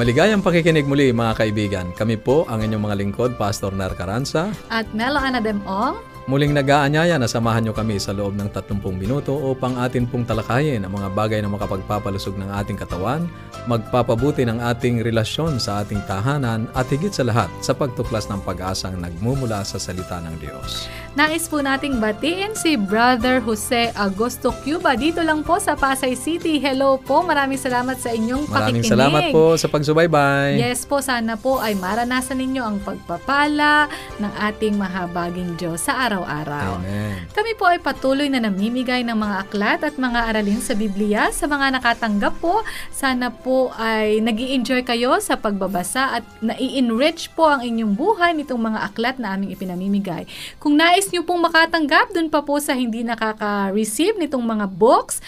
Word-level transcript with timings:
Maligayang 0.00 0.40
pakikinig 0.40 0.88
muli 0.88 1.12
mga 1.12 1.44
kaibigan. 1.44 1.86
Kami 1.92 2.16
po 2.16 2.48
ang 2.48 2.64
inyong 2.64 2.88
mga 2.88 2.96
lingkod, 3.04 3.36
Pastor 3.36 3.76
Nar 3.76 3.92
Caranza. 3.92 4.48
At 4.72 4.88
Melo 4.96 5.20
Anademong. 5.20 6.09
Muling 6.30 6.54
nag-aanyaya 6.54 7.18
na 7.18 7.26
samahan 7.26 7.66
nyo 7.66 7.74
kami 7.74 7.98
sa 7.98 8.14
loob 8.14 8.38
ng 8.38 8.54
30 8.54 8.78
minuto 8.94 9.34
upang 9.34 9.74
atin 9.82 10.06
pong 10.06 10.22
talakayin 10.22 10.86
ang 10.86 10.94
mga 10.94 11.10
bagay 11.10 11.42
na 11.42 11.50
makapagpapalusog 11.50 12.38
ng 12.38 12.46
ating 12.54 12.78
katawan, 12.78 13.26
magpapabuti 13.66 14.46
ng 14.46 14.62
ating 14.62 15.02
relasyon 15.02 15.58
sa 15.58 15.82
ating 15.82 15.98
tahanan 16.06 16.70
at 16.78 16.86
higit 16.86 17.10
sa 17.10 17.26
lahat 17.26 17.50
sa 17.58 17.74
pagtuklas 17.74 18.30
ng 18.30 18.46
pag-asang 18.46 18.94
nagmumula 19.02 19.66
sa 19.66 19.82
salita 19.82 20.22
ng 20.22 20.38
Diyos. 20.38 20.86
Nais 21.18 21.50
po 21.50 21.58
nating 21.58 21.98
batiin 21.98 22.54
si 22.54 22.78
Brother 22.78 23.42
Jose 23.42 23.90
Agosto 23.98 24.54
Cuba 24.62 24.94
dito 24.94 25.26
lang 25.26 25.42
po 25.42 25.58
sa 25.58 25.74
Pasay 25.74 26.14
City. 26.14 26.62
Hello 26.62 26.94
po, 27.02 27.26
maraming 27.26 27.58
salamat 27.58 27.98
sa 27.98 28.14
inyong 28.14 28.46
Maraming 28.46 28.86
pakikinig. 28.86 28.94
salamat 28.94 29.22
po 29.34 29.58
sa 29.58 29.66
pagsubaybay. 29.66 30.62
Yes 30.62 30.86
po, 30.86 31.02
sana 31.02 31.34
po 31.34 31.58
ay 31.58 31.74
maranasan 31.74 32.38
ninyo 32.38 32.62
ang 32.62 32.78
pagpapala 32.86 33.90
ng 34.22 34.32
ating 34.46 34.78
mahabaging 34.78 35.58
Diyos 35.58 35.82
sa 35.82 36.06
araw-araw. 36.24 36.84
Amen. 36.84 37.28
Kami 37.32 37.52
po 37.56 37.64
ay 37.68 37.80
patuloy 37.80 38.28
na 38.28 38.42
namimigay 38.42 39.04
ng 39.06 39.16
mga 39.16 39.36
aklat 39.46 39.80
at 39.84 39.94
mga 39.96 40.20
aralin 40.32 40.60
sa 40.60 40.74
Biblia 40.76 41.32
sa 41.32 41.46
mga 41.46 41.80
nakatanggap 41.80 42.34
po. 42.40 42.64
Sana 42.92 43.32
po 43.32 43.72
ay 43.76 44.20
nag 44.20 44.36
enjoy 44.36 44.84
kayo 44.84 45.16
sa 45.20 45.36
pagbabasa 45.36 46.20
at 46.20 46.24
nai-enrich 46.40 47.32
po 47.32 47.48
ang 47.48 47.64
inyong 47.64 47.92
buhay 47.96 48.32
nitong 48.36 48.60
mga 48.60 48.80
aklat 48.92 49.16
na 49.20 49.36
aming 49.36 49.54
ipinamimigay. 49.54 50.26
Kung 50.58 50.76
nais 50.76 51.08
nyo 51.12 51.24
pong 51.24 51.40
makatanggap 51.44 52.12
dun 52.12 52.28
pa 52.28 52.44
po 52.44 52.60
sa 52.60 52.76
hindi 52.76 53.04
nakaka-receive 53.04 54.18
nitong 54.18 54.44
mga 54.44 54.66
books, 54.72 55.20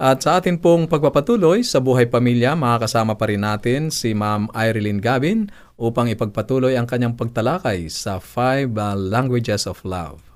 At 0.00 0.24
sa 0.24 0.40
atin 0.40 0.56
pong 0.56 0.88
pagpapatuloy 0.88 1.60
sa 1.60 1.76
buhay 1.76 2.08
pamilya, 2.08 2.56
makakasama 2.56 3.20
pa 3.20 3.28
rin 3.28 3.44
natin 3.44 3.92
si 3.92 4.16
Ma'am 4.16 4.48
Irene 4.56 5.04
Gavin 5.04 5.52
upang 5.76 6.08
ipagpatuloy 6.08 6.72
ang 6.72 6.88
kanyang 6.88 7.20
pagtalakay 7.20 7.92
sa 7.92 8.16
Five 8.16 8.72
uh, 8.80 8.96
Languages 8.96 9.68
of 9.68 9.84
Love. 9.84 10.29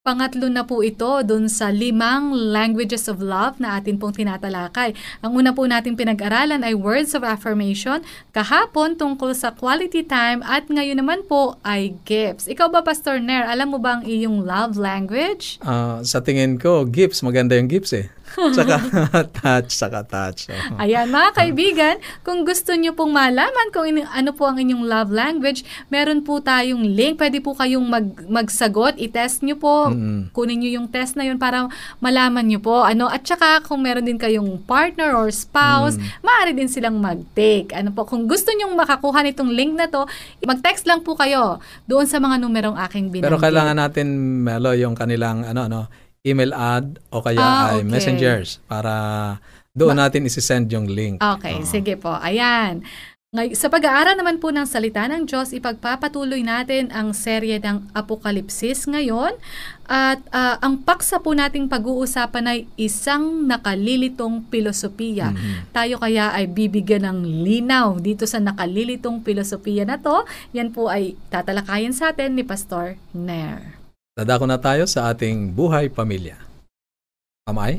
Pangatlo 0.00 0.48
na 0.48 0.64
po 0.64 0.80
ito 0.80 1.20
dun 1.28 1.44
sa 1.52 1.68
limang 1.68 2.32
languages 2.32 3.04
of 3.04 3.20
love 3.20 3.60
na 3.60 3.76
atin 3.76 4.00
pong 4.00 4.16
tinatalakay. 4.16 4.96
Ang 5.20 5.44
una 5.44 5.52
po 5.52 5.68
nating 5.68 5.92
pinag-aralan 5.92 6.64
ay 6.64 6.72
words 6.72 7.12
of 7.12 7.20
affirmation, 7.20 8.00
kahapon 8.32 8.96
tungkol 8.96 9.36
sa 9.36 9.52
quality 9.52 10.00
time 10.00 10.40
at 10.40 10.72
ngayon 10.72 11.04
naman 11.04 11.20
po 11.28 11.60
ay 11.68 12.00
gifts. 12.08 12.48
Ikaw 12.48 12.72
ba, 12.72 12.80
Pastor 12.80 13.20
Nair, 13.20 13.44
alam 13.44 13.76
mo 13.76 13.76
ba 13.76 14.00
ang 14.00 14.08
iyong 14.08 14.40
love 14.40 14.80
language? 14.80 15.60
Uh, 15.60 16.00
sa 16.00 16.24
tingin 16.24 16.56
ko, 16.56 16.88
gifts. 16.88 17.20
Maganda 17.20 17.52
yung 17.60 17.68
gifts 17.68 17.92
eh. 17.92 18.08
Saka 18.58 18.76
touch, 19.42 19.70
saka 19.74 20.00
touch. 20.06 20.50
Oh. 20.50 20.82
Ayan, 20.82 21.10
mga 21.10 21.30
kaibigan, 21.34 21.94
kung 22.22 22.46
gusto 22.46 22.74
nyo 22.74 22.94
pong 22.94 23.10
malaman 23.10 23.66
kung 23.74 23.86
in, 23.86 24.06
ano 24.06 24.30
po 24.34 24.46
ang 24.46 24.58
inyong 24.62 24.84
love 24.86 25.10
language, 25.10 25.66
meron 25.90 26.22
po 26.22 26.38
tayong 26.38 26.82
link. 26.82 27.18
Pwede 27.18 27.42
po 27.42 27.54
kayong 27.58 27.86
mag, 27.86 28.06
magsagot, 28.30 28.96
i-test 28.96 29.42
nyo 29.42 29.58
po. 29.58 29.90
Mm-hmm. 29.90 30.30
Kunin 30.34 30.58
nyo 30.62 30.70
yung 30.80 30.86
test 30.88 31.18
na 31.18 31.26
yun 31.26 31.36
para 31.36 31.66
malaman 31.98 32.46
nyo 32.46 32.60
po. 32.62 32.86
Ano, 32.86 33.10
at 33.10 33.26
saka 33.26 33.62
kung 33.66 33.82
meron 33.82 34.06
din 34.06 34.18
kayong 34.20 34.62
partner 34.64 35.14
or 35.16 35.28
spouse, 35.34 35.98
mm-hmm. 35.98 36.22
maaari 36.22 36.52
din 36.54 36.70
silang 36.70 36.98
mag-take. 37.02 37.74
Ano 37.74 37.90
po, 37.90 38.06
kung 38.06 38.30
gusto 38.30 38.54
nyong 38.54 38.74
makakuha 38.78 39.26
nitong 39.26 39.50
link 39.50 39.74
na 39.74 39.90
to, 39.90 40.06
mag-text 40.46 40.86
lang 40.86 41.02
po 41.02 41.18
kayo 41.18 41.58
doon 41.90 42.06
sa 42.06 42.22
mga 42.22 42.38
numerong 42.38 42.78
aking 42.88 43.10
binanggit. 43.10 43.26
Pero 43.26 43.42
kailangan 43.42 43.76
natin, 43.76 44.06
Melo, 44.46 44.72
yung 44.76 44.94
kanilang 44.94 45.42
ano, 45.44 45.66
ano, 45.66 45.80
email 46.22 46.52
ad 46.52 47.00
o 47.08 47.20
kaya 47.20 47.40
Ah, 47.40 47.64
ay 47.72 47.80
okay. 47.80 47.88
messengers 47.88 48.60
para 48.64 48.92
doon 49.72 49.96
natin 49.96 50.26
isi-send 50.26 50.68
yung 50.68 50.84
link. 50.84 51.16
Okay, 51.18 51.56
Oo. 51.56 51.64
sige 51.64 51.96
po. 51.96 52.12
Ayan. 52.12 52.84
Ngay- 53.30 53.54
Sa 53.54 53.70
pag-aaral 53.70 54.18
naman 54.18 54.42
po 54.42 54.50
ng 54.50 54.66
salita 54.66 55.06
ng 55.06 55.22
Diyos, 55.22 55.54
ipagpapatuloy 55.54 56.42
natin 56.42 56.90
ang 56.90 57.14
serye 57.14 57.62
ng 57.62 57.86
Apokalipsis 57.94 58.90
ngayon. 58.90 59.38
At 59.86 60.18
ah, 60.28 60.58
ang 60.58 60.82
paksa 60.82 61.22
po 61.22 61.30
nating 61.30 61.70
pag-uusapan 61.70 62.44
ay 62.44 62.58
isang 62.76 63.46
nakalilitong 63.46 64.50
filosofiya. 64.50 65.30
Mhm. 65.30 65.70
Tayo 65.70 66.02
kaya 66.02 66.34
ay 66.34 66.50
bibigyan 66.50 67.06
ng 67.06 67.18
linaw 67.46 68.02
dito 68.02 68.26
sa 68.26 68.42
nakalilitong 68.42 69.22
filosofiya 69.22 69.86
na 69.86 69.96
to. 69.96 70.26
Yan 70.50 70.74
po 70.74 70.90
ay 70.90 71.14
tatalakayin 71.30 71.94
sa 71.94 72.10
atin 72.10 72.34
ni 72.34 72.42
Pastor 72.42 72.98
Nair. 73.14 73.79
Dadako 74.18 74.44
na 74.50 74.58
tayo 74.58 74.90
sa 74.90 75.10
ating 75.14 75.54
buhay 75.54 75.86
pamilya. 75.86 76.34
Amay? 77.46 77.78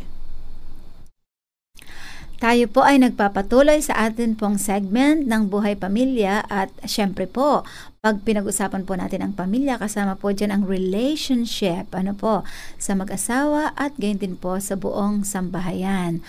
Tayo 2.42 2.66
po 2.74 2.82
ay 2.82 2.98
nagpapatuloy 2.98 3.86
sa 3.86 4.10
atin 4.10 4.34
pong 4.34 4.58
segment 4.58 5.30
ng 5.30 5.46
Buhay 5.46 5.78
Pamilya 5.78 6.42
at 6.50 6.74
syempre 6.90 7.30
po, 7.30 7.62
pag 8.02 8.26
pinag-usapan 8.26 8.82
po 8.82 8.98
natin 8.98 9.22
ang 9.22 9.38
pamilya, 9.38 9.78
kasama 9.78 10.18
po 10.18 10.34
dyan 10.34 10.50
ang 10.50 10.64
relationship, 10.66 11.94
ano 11.94 12.18
po, 12.18 12.42
sa 12.82 12.98
mag-asawa 12.98 13.78
at 13.78 13.94
gayon 14.02 14.18
din 14.18 14.34
po 14.34 14.58
sa 14.58 14.74
buong 14.74 15.22
sambahayan. 15.22 16.26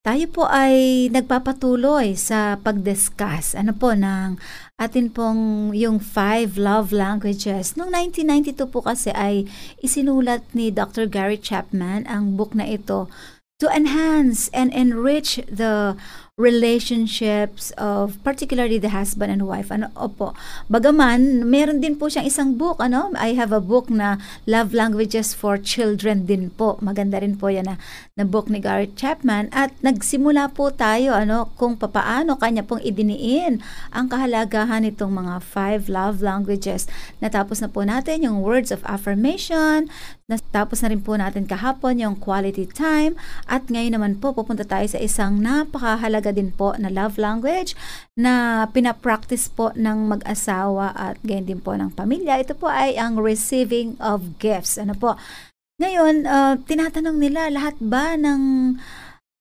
Tayo 0.00 0.32
po 0.32 0.48
ay 0.48 1.12
nagpapatuloy 1.12 2.16
sa 2.16 2.56
pag-discuss, 2.56 3.52
ano 3.52 3.76
po, 3.76 3.92
ng 3.92 4.40
atin 4.80 5.12
pong 5.12 5.76
yung 5.76 6.00
five 6.00 6.56
love 6.56 6.88
languages. 6.88 7.76
Noong 7.76 7.92
1992 8.16 8.64
po 8.72 8.80
kasi 8.80 9.12
ay 9.12 9.44
isinulat 9.84 10.40
ni 10.56 10.72
Dr. 10.72 11.04
Gary 11.04 11.36
Chapman 11.36 12.08
ang 12.08 12.32
book 12.32 12.56
na 12.56 12.64
ito 12.64 13.12
to 13.60 13.68
enhance 13.68 14.48
and 14.56 14.72
enrich 14.72 15.36
the 15.52 15.92
relationships 16.40 17.68
of 17.76 18.16
particularly 18.24 18.80
the 18.80 18.88
husband 18.88 19.28
and 19.28 19.44
wife. 19.44 19.68
Ano, 19.68 19.92
opo. 19.92 20.32
Bagaman, 20.72 21.44
meron 21.44 21.84
din 21.84 22.00
po 22.00 22.08
siyang 22.08 22.24
isang 22.24 22.50
book, 22.56 22.80
ano? 22.80 23.12
I 23.20 23.36
have 23.36 23.52
a 23.52 23.60
book 23.60 23.92
na 23.92 24.16
Love 24.48 24.72
Languages 24.72 25.36
for 25.36 25.60
Children 25.60 26.24
din 26.24 26.48
po. 26.48 26.80
Maganda 26.80 27.20
rin 27.20 27.36
po 27.36 27.52
yan 27.52 27.68
na, 27.68 27.76
na 28.16 28.24
book 28.24 28.48
ni 28.48 28.56
Gary 28.56 28.88
Chapman. 28.96 29.52
At 29.52 29.76
nagsimula 29.84 30.56
po 30.56 30.72
tayo, 30.72 31.12
ano, 31.12 31.52
kung 31.60 31.76
papaano 31.76 32.40
kanya 32.40 32.64
pong 32.64 32.80
idiniin 32.80 33.60
ang 33.92 34.08
kahalagahan 34.08 34.88
nitong 34.88 35.12
mga 35.12 35.44
five 35.44 35.92
love 35.92 36.24
languages. 36.24 36.88
Natapos 37.20 37.60
na 37.60 37.68
po 37.68 37.84
natin 37.84 38.24
yung 38.24 38.40
words 38.40 38.72
of 38.72 38.80
affirmation, 38.88 39.92
Natapos 40.30 40.78
na 40.86 40.94
rin 40.94 41.02
po 41.02 41.18
natin 41.18 41.42
kahapon 41.42 41.98
yung 41.98 42.14
quality 42.14 42.70
time 42.70 43.18
at 43.50 43.66
ngayon 43.66 43.98
naman 43.98 44.12
po 44.22 44.30
pupunta 44.30 44.62
tayo 44.62 44.86
sa 44.86 45.02
isang 45.02 45.42
napakahalaga 45.42 46.30
din 46.30 46.54
po 46.54 46.70
na 46.78 46.86
love 46.86 47.18
language 47.18 47.74
na 48.14 48.62
pinapractice 48.70 49.50
po 49.50 49.74
ng 49.74 50.06
mag-asawa 50.06 50.94
at 50.94 51.18
ganyan 51.26 51.58
din 51.58 51.60
po 51.60 51.74
ng 51.74 51.90
pamilya. 51.90 52.38
Ito 52.38 52.54
po 52.54 52.70
ay 52.70 52.94
ang 52.94 53.18
receiving 53.18 53.98
of 53.98 54.38
gifts. 54.38 54.78
Ano 54.78 54.94
po? 54.94 55.18
Ngayon, 55.82 56.30
uh, 56.30 56.54
tinatanong 56.62 57.18
nila 57.18 57.50
lahat 57.50 57.74
ba 57.82 58.14
ng 58.14 58.76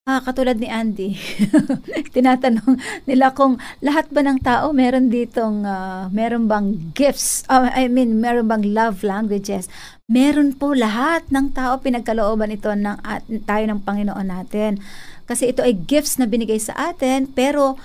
Ah, 0.09 0.25
katulad 0.25 0.57
ni 0.57 0.65
Andy, 0.65 1.13
tinatanong 2.17 2.81
nila 3.05 3.29
kung 3.29 3.61
lahat 3.77 4.09
ba 4.09 4.25
ng 4.25 4.41
tao 4.41 4.73
meron 4.73 5.13
ditong, 5.13 5.61
uh, 5.69 6.09
meron 6.09 6.49
bang 6.49 6.81
gifts, 6.97 7.45
uh, 7.45 7.69
I 7.69 7.85
mean, 7.93 8.17
meron 8.17 8.49
bang 8.49 8.73
love 8.73 9.05
languages. 9.05 9.69
Meron 10.09 10.57
po 10.57 10.73
lahat 10.73 11.29
ng 11.29 11.53
tao 11.53 11.77
pinagkalooban 11.77 12.49
ito 12.49 12.73
ng 12.73 12.97
at, 13.05 13.21
tayo 13.45 13.63
ng 13.69 13.85
Panginoon 13.85 14.25
natin. 14.25 14.81
Kasi 15.29 15.53
ito 15.53 15.61
ay 15.61 15.77
gifts 15.77 16.17
na 16.17 16.25
binigay 16.25 16.57
sa 16.57 16.73
atin, 16.89 17.29
pero 17.29 17.77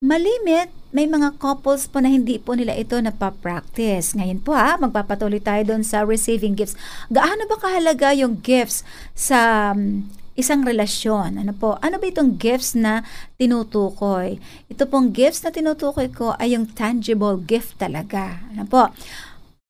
malimit, 0.00 0.72
may 0.88 1.04
mga 1.04 1.36
couples 1.36 1.84
po 1.84 2.00
na 2.00 2.08
hindi 2.08 2.40
po 2.40 2.56
nila 2.56 2.72
ito 2.72 2.96
napapractice. 2.96 4.16
Ngayon 4.16 4.40
po 4.40 4.56
ha, 4.56 4.80
magpapatuloy 4.80 5.44
tayo 5.44 5.60
doon 5.68 5.84
sa 5.84 6.08
receiving 6.08 6.56
gifts. 6.56 6.72
Gaano 7.12 7.44
ba 7.44 7.60
kahalaga 7.60 8.16
yung 8.16 8.40
gifts 8.40 8.80
sa 9.12 9.70
um, 9.76 10.08
isang 10.38 10.62
relasyon. 10.64 11.36
Ano 11.36 11.52
po? 11.52 11.76
Ano 11.84 11.98
ba 12.00 12.06
itong 12.08 12.40
gifts 12.40 12.72
na 12.78 13.04
tinutukoy? 13.36 14.38
Ito 14.70 14.86
pong 14.86 15.12
gifts 15.12 15.44
na 15.44 15.50
tinutukoy 15.50 16.08
ko 16.08 16.38
ay 16.38 16.56
yung 16.56 16.70
tangible 16.70 17.36
gift 17.42 17.76
talaga. 17.76 18.40
Ano 18.54 18.64
po? 18.64 18.88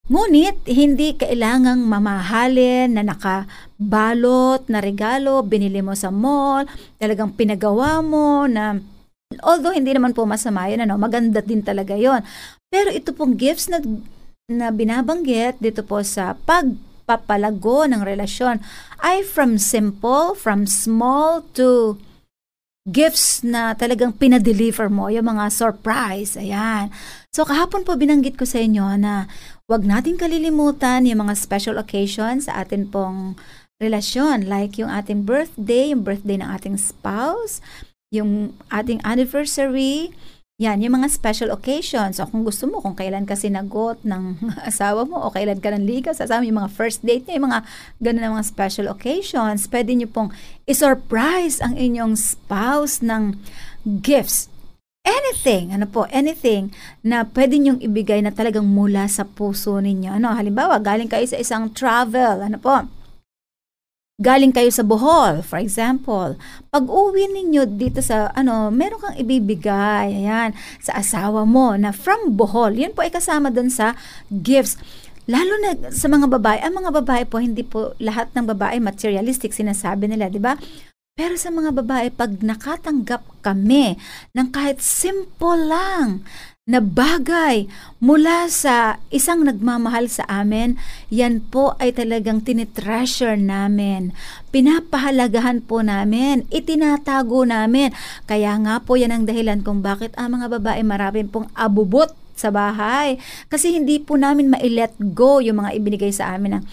Ngunit, 0.09 0.65
hindi 0.65 1.13
kailangang 1.13 1.85
mamahalin 1.85 2.97
na 2.97 3.05
nakabalot 3.05 4.65
na 4.65 4.81
regalo, 4.81 5.45
binili 5.45 5.85
mo 5.85 5.93
sa 5.93 6.09
mall, 6.09 6.65
talagang 6.97 7.37
pinagawa 7.37 8.01
mo 8.01 8.49
na 8.49 8.81
although 9.45 9.69
hindi 9.69 9.93
naman 9.93 10.17
po 10.17 10.25
masama 10.25 10.65
yun, 10.65 10.81
ano, 10.81 10.97
maganda 10.97 11.45
din 11.45 11.61
talaga 11.61 11.93
yon 11.93 12.25
Pero 12.73 12.89
ito 12.89 13.13
pong 13.13 13.37
gifts 13.37 13.69
na, 13.69 13.77
na 14.49 14.73
binabanggit 14.73 15.61
dito 15.61 15.85
po 15.85 16.01
sa 16.01 16.33
pag 16.33 16.65
pagpapalago 17.09 17.89
ng 17.89 18.05
relasyon 18.05 18.61
ay 19.01 19.25
from 19.25 19.57
simple, 19.57 20.37
from 20.37 20.69
small 20.69 21.41
to 21.57 21.97
gifts 22.85 23.41
na 23.41 23.73
talagang 23.73 24.13
pinadeliver 24.13 24.93
mo, 24.93 25.09
yung 25.09 25.25
mga 25.25 25.49
surprise, 25.49 26.37
ayan. 26.37 26.93
So 27.33 27.49
kahapon 27.49 27.81
po 27.81 27.97
binanggit 27.97 28.37
ko 28.37 28.45
sa 28.45 28.61
inyo 28.61 28.93
na 29.01 29.25
wag 29.69 29.85
nating 29.85 30.17
kalilimutan 30.17 31.05
yung 31.05 31.29
mga 31.29 31.37
special 31.37 31.77
occasions 31.77 32.49
sa 32.49 32.65
atin 32.65 32.89
pong 32.89 33.37
relasyon 33.77 34.49
like 34.49 34.81
yung 34.81 34.89
ating 34.89 35.23
birthday, 35.23 35.93
yung 35.93 36.01
birthday 36.01 36.41
ng 36.41 36.49
ating 36.49 36.75
spouse, 36.75 37.61
yung 38.09 38.57
ating 38.73 38.97
anniversary, 39.05 40.09
yan, 40.59 40.83
yung 40.83 40.99
mga 40.99 41.07
special 41.07 41.55
occasions. 41.55 42.19
O 42.19 42.27
kung 42.27 42.43
gusto 42.43 42.67
mo, 42.67 42.83
kung 42.83 42.91
kailan 42.97 43.23
ka 43.23 43.37
sinagot 43.37 44.03
ng 44.03 44.41
asawa 44.69 45.07
mo 45.07 45.21
o 45.23 45.31
kailan 45.31 45.63
ka 45.63 45.71
nanligaw 45.71 46.11
sa 46.11 46.27
asawa, 46.27 46.43
yung 46.43 46.59
mga 46.59 46.73
first 46.75 46.99
date 47.05 47.23
niya, 47.29 47.39
yung 47.39 47.47
mga 47.47 47.61
ganun 48.03 48.21
na 48.25 48.35
mga 48.35 48.49
special 48.49 48.91
occasions, 48.91 49.69
pwede 49.71 49.95
niyo 49.95 50.11
pong 50.11 50.35
isurprise 50.67 51.63
ang 51.63 51.79
inyong 51.79 52.17
spouse 52.19 52.99
ng 52.99 53.39
gifts. 54.03 54.51
Anything, 55.07 55.71
ano 55.71 55.87
po, 55.87 56.05
anything 56.11 56.75
na 57.01 57.23
pwede 57.23 57.55
niyong 57.55 57.79
ibigay 57.79 58.19
na 58.19 58.35
talagang 58.35 58.67
mula 58.67 59.07
sa 59.07 59.23
puso 59.23 59.79
ninyo. 59.79 60.19
Ano, 60.19 60.35
halimbawa, 60.35 60.77
galing 60.83 61.07
kayo 61.07 61.23
sa 61.23 61.39
isang 61.39 61.71
travel, 61.71 62.43
ano 62.43 62.59
po, 62.59 62.83
galing 64.19 64.51
kayo 64.51 64.67
sa 64.67 64.83
Bohol, 64.83 65.39
for 65.47 65.63
example, 65.63 66.35
pag 66.67 66.83
uwi 66.83 67.31
ninyo 67.31 67.63
dito 67.79 68.03
sa, 68.03 68.27
ano, 68.35 68.67
meron 68.67 68.99
kang 68.99 69.15
ibibigay, 69.15 70.11
ayan, 70.11 70.51
sa 70.83 70.99
asawa 70.99 71.47
mo 71.47 71.79
na 71.79 71.95
from 71.95 72.35
Bohol, 72.35 72.75
yun 72.75 72.91
po 72.91 73.07
ay 73.07 73.15
kasama 73.15 73.47
doon 73.47 73.71
sa 73.71 73.95
gifts. 74.27 74.75
Lalo 75.29 75.55
na 75.63 75.93
sa 75.93 76.11
mga 76.11 76.27
babae, 76.35 76.59
ang 76.59 76.75
mga 76.83 76.91
babae 76.99 77.23
po, 77.23 77.39
hindi 77.39 77.63
po 77.63 77.95
lahat 78.03 78.27
ng 78.35 78.43
babae 78.43 78.83
materialistic, 78.83 79.55
sinasabi 79.55 80.11
nila, 80.11 80.27
di 80.27 80.41
ba? 80.41 80.59
Pero 81.19 81.35
sa 81.35 81.51
mga 81.51 81.75
babae, 81.83 82.07
pag 82.15 82.39
nakatanggap 82.39 83.27
kami 83.43 83.99
ng 84.31 84.47
kahit 84.55 84.79
simple 84.79 85.67
lang 85.67 86.23
na 86.63 86.79
bagay 86.79 87.67
mula 87.99 88.47
sa 88.47 89.03
isang 89.11 89.43
nagmamahal 89.43 90.07
sa 90.07 90.23
amin, 90.31 90.79
yan 91.11 91.43
po 91.43 91.75
ay 91.75 91.91
talagang 91.91 92.39
tinitreasure 92.39 93.35
namin. 93.35 94.15
Pinapahalagahan 94.55 95.59
po 95.67 95.83
namin, 95.83 96.47
itinatago 96.55 97.43
namin. 97.43 97.91
Kaya 98.23 98.55
nga 98.63 98.79
po 98.79 98.95
yan 98.95 99.11
ang 99.11 99.27
dahilan 99.27 99.59
kung 99.59 99.83
bakit 99.83 100.15
ang 100.15 100.39
mga 100.39 100.55
babae 100.55 100.79
marami 100.87 101.27
pong 101.27 101.51
abubot 101.51 102.15
sa 102.31 102.47
bahay. 102.47 103.19
Kasi 103.51 103.75
hindi 103.75 103.99
po 103.99 104.15
namin 104.15 104.55
ma-let 104.55 104.95
go 105.11 105.43
yung 105.43 105.59
mga 105.67 105.75
ibinigay 105.75 106.15
sa 106.15 106.31
amin 106.31 106.63
ng 106.63 106.65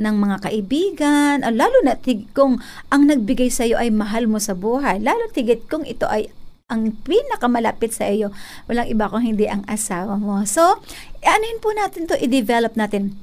ng 0.00 0.16
mga 0.16 0.36
kaibigan, 0.48 1.44
lalo 1.44 1.76
na 1.84 1.94
tig 2.00 2.24
kung 2.32 2.56
ang 2.88 3.04
nagbigay 3.04 3.52
sa 3.52 3.68
iyo 3.68 3.76
ay 3.76 3.92
mahal 3.92 4.24
mo 4.24 4.40
sa 4.40 4.56
buhay, 4.56 4.96
lalo 4.96 5.28
tigit 5.28 5.68
kung 5.68 5.84
ito 5.84 6.08
ay 6.08 6.32
ang 6.70 6.94
pinakamalapit 7.04 7.92
sa 7.92 8.08
iyo, 8.08 8.30
walang 8.70 8.86
iba 8.88 9.10
kung 9.10 9.26
hindi 9.26 9.44
ang 9.50 9.66
asawa 9.66 10.16
mo. 10.16 10.40
So, 10.46 10.80
anuhin 11.20 11.58
po 11.58 11.74
natin 11.74 12.06
to, 12.06 12.16
i-develop 12.16 12.78
natin. 12.78 13.18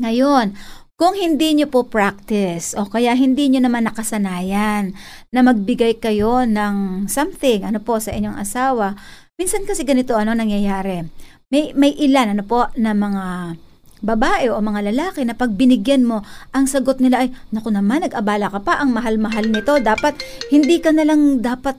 Ngayon, 0.00 0.56
kung 0.96 1.12
hindi 1.16 1.56
nyo 1.56 1.68
po 1.68 1.84
practice 1.88 2.72
o 2.76 2.88
kaya 2.88 3.12
hindi 3.16 3.52
nyo 3.52 3.68
naman 3.68 3.88
nakasanayan 3.88 4.96
na 5.28 5.40
magbigay 5.44 6.00
kayo 6.00 6.44
ng 6.48 7.06
something, 7.08 7.68
ano 7.68 7.84
po, 7.84 8.00
sa 8.00 8.16
inyong 8.16 8.36
asawa, 8.40 8.96
minsan 9.36 9.68
kasi 9.68 9.84
ganito, 9.84 10.16
ano 10.16 10.32
nangyayari? 10.32 11.04
May, 11.52 11.76
may 11.76 11.92
ilan, 12.00 12.32
ano 12.36 12.44
po, 12.48 12.68
na 12.80 12.96
mga 12.96 13.56
babae 14.00 14.48
o 14.48 14.60
mga 14.60 14.92
lalaki 14.92 15.24
na 15.24 15.36
pag 15.36 15.52
binigyan 15.52 16.04
mo, 16.04 16.24
ang 16.52 16.64
sagot 16.68 17.00
nila 17.00 17.24
ay, 17.24 17.28
naku 17.52 17.72
naman, 17.72 18.04
nag-abala 18.04 18.48
ka 18.48 18.60
pa, 18.60 18.80
ang 18.80 18.92
mahal-mahal 18.96 19.48
nito, 19.48 19.76
dapat, 19.80 20.16
hindi 20.48 20.80
ka 20.80 20.92
na 20.92 21.04
lang 21.04 21.44
dapat 21.44 21.76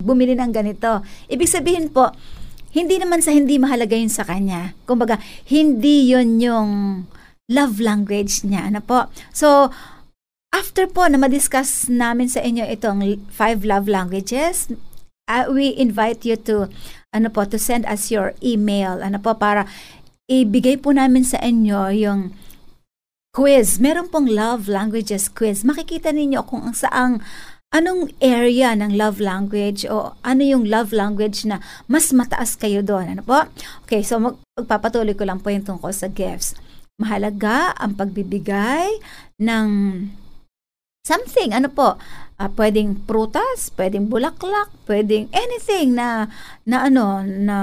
bumili 0.00 0.36
ng 0.36 0.52
ganito. 0.52 1.00
Ibig 1.32 1.48
sabihin 1.48 1.88
po, 1.90 2.12
hindi 2.76 3.00
naman 3.00 3.24
sa 3.24 3.32
hindi 3.32 3.56
mahalaga 3.56 3.96
yun 3.96 4.12
sa 4.12 4.28
kanya. 4.28 4.76
Kumbaga, 4.84 5.16
hindi 5.48 6.12
yun 6.12 6.36
yung 6.38 6.70
love 7.48 7.80
language 7.80 8.44
niya. 8.44 8.68
Ano 8.68 8.84
po? 8.84 9.08
So, 9.32 9.72
after 10.52 10.84
po 10.84 11.08
na 11.08 11.16
ma-discuss 11.16 11.88
namin 11.88 12.28
sa 12.28 12.44
inyo 12.44 12.68
itong 12.68 13.00
five 13.32 13.64
love 13.64 13.88
languages, 13.88 14.68
uh, 15.30 15.48
we 15.48 15.74
invite 15.76 16.24
you 16.28 16.36
to 16.36 16.68
ano 17.14 17.32
po 17.32 17.48
to 17.48 17.56
send 17.56 17.88
us 17.88 18.12
your 18.12 18.36
email 18.44 19.00
ano 19.00 19.16
po 19.16 19.32
para 19.32 19.64
ibigay 20.26 20.78
po 20.78 20.90
namin 20.94 21.22
sa 21.22 21.38
inyo 21.42 21.90
yung 21.94 22.34
quiz. 23.30 23.78
Meron 23.78 24.10
pong 24.10 24.30
love 24.30 24.66
languages 24.66 25.30
quiz. 25.30 25.62
Makikita 25.62 26.10
ninyo 26.10 26.42
kung 26.46 26.66
ang 26.70 26.76
saang 26.76 27.22
Anong 27.74 28.14
area 28.22 28.78
ng 28.78 28.94
love 28.94 29.18
language 29.18 29.84
o 29.90 30.14
ano 30.22 30.40
yung 30.46 30.70
love 30.70 30.94
language 30.94 31.42
na 31.44 31.58
mas 31.90 32.14
mataas 32.14 32.54
kayo 32.54 32.78
doon? 32.80 33.18
Ano 33.18 33.22
po? 33.26 33.42
Okay, 33.84 34.06
so 34.06 34.22
mag- 34.22 34.38
magpapatuloy 34.54 35.18
ko 35.18 35.26
lang 35.26 35.42
po 35.42 35.50
yung 35.50 35.66
tungkol 35.66 35.90
sa 35.90 36.06
gifts. 36.06 36.54
Mahalaga 36.96 37.74
ang 37.76 37.98
pagbibigay 37.98 39.02
ng 39.42 39.68
something. 41.06 41.54
Ano 41.54 41.70
po? 41.70 41.94
Uh, 42.36 42.50
pwedeng 42.58 43.06
prutas, 43.06 43.72
pwedeng 43.78 44.10
bulaklak, 44.10 44.68
pwedeng 44.90 45.30
anything 45.32 45.96
na 45.96 46.28
na 46.68 46.90
ano 46.90 47.24
na 47.24 47.56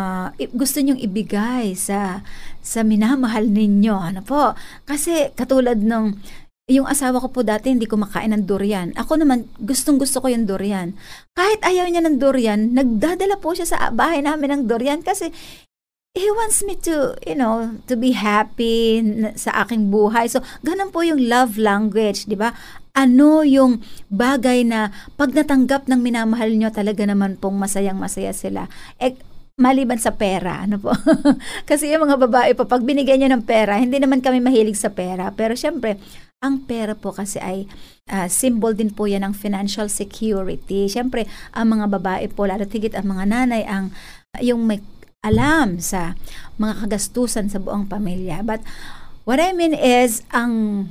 gusto 0.56 0.82
niyo 0.82 0.98
ibigay 0.98 1.76
sa 1.76 2.24
sa 2.64 2.82
minamahal 2.82 3.52
ninyo. 3.52 3.94
Ano 3.94 4.24
po? 4.24 4.56
Kasi 4.88 5.36
katulad 5.36 5.84
ng 5.84 6.18
yung 6.72 6.88
asawa 6.88 7.20
ko 7.20 7.28
po 7.28 7.44
dati 7.44 7.76
hindi 7.76 7.84
kumakain 7.84 8.32
ng 8.32 8.48
durian. 8.48 8.96
Ako 8.96 9.20
naman, 9.20 9.52
gustong 9.60 10.00
gusto 10.00 10.24
ko 10.24 10.32
yung 10.32 10.48
durian. 10.48 10.96
Kahit 11.36 11.60
ayaw 11.60 11.92
niya 11.92 12.08
ng 12.08 12.24
durian, 12.24 12.72
nagdadala 12.72 13.36
po 13.36 13.52
siya 13.52 13.68
sa 13.68 13.78
bahay 13.92 14.24
namin 14.24 14.48
ng 14.48 14.64
durian 14.72 15.04
kasi 15.04 15.36
he 16.16 16.30
wants 16.32 16.64
me 16.64 16.80
to, 16.80 17.20
you 17.28 17.36
know, 17.36 17.76
to 17.90 18.00
be 18.00 18.16
happy 18.16 19.04
sa 19.36 19.66
aking 19.68 19.92
buhay. 19.92 20.30
So, 20.32 20.40
ganun 20.64 20.96
po 20.96 21.04
yung 21.04 21.20
love 21.26 21.60
language, 21.60 22.32
di 22.32 22.40
ba? 22.40 22.56
Ano 22.94 23.42
yung 23.42 23.82
bagay 24.14 24.62
na 24.70 24.94
pag 25.18 25.34
natanggap 25.34 25.90
ng 25.90 25.98
minamahal 25.98 26.54
nyo, 26.54 26.70
talaga 26.70 27.02
naman 27.10 27.42
pong 27.42 27.58
masayang 27.58 27.98
masaya 27.98 28.30
sila. 28.38 28.70
Eh, 29.02 29.18
maliban 29.58 29.98
sa 29.98 30.14
pera, 30.14 30.62
ano 30.62 30.78
po? 30.78 30.94
Kasi 31.70 31.90
yung 31.90 32.06
mga 32.06 32.22
babae 32.30 32.52
po, 32.54 32.70
pag 32.70 32.86
binigyan 32.86 33.26
nyo 33.26 33.30
ng 33.34 33.46
pera, 33.50 33.82
hindi 33.82 33.98
naman 33.98 34.22
kami 34.22 34.42
mahilig 34.42 34.78
sa 34.78 34.94
pera. 34.94 35.34
Pero 35.34 35.58
syempre, 35.58 35.98
ang 36.44 36.70
pera 36.70 36.92
po 36.92 37.16
kasi 37.16 37.40
ay 37.40 37.72
uh, 38.12 38.28
symbol 38.28 38.76
din 38.76 38.92
po 38.92 39.08
yan 39.08 39.24
ng 39.24 39.32
financial 39.32 39.88
security. 39.88 40.92
Siyempre, 40.92 41.24
ang 41.56 41.72
mga 41.80 41.88
babae 41.88 42.28
po, 42.28 42.44
lalo 42.44 42.68
tigit 42.68 43.00
ang 43.00 43.16
mga 43.16 43.26
nanay, 43.32 43.64
ang 43.64 43.96
yung 44.44 44.68
may 44.68 44.84
alam 45.24 45.80
sa 45.80 46.20
mga 46.60 46.84
kagastusan 46.84 47.48
sa 47.48 47.64
buong 47.64 47.88
pamilya. 47.88 48.44
But 48.44 48.60
what 49.24 49.40
I 49.40 49.56
mean 49.56 49.72
is, 49.72 50.28
ang 50.36 50.86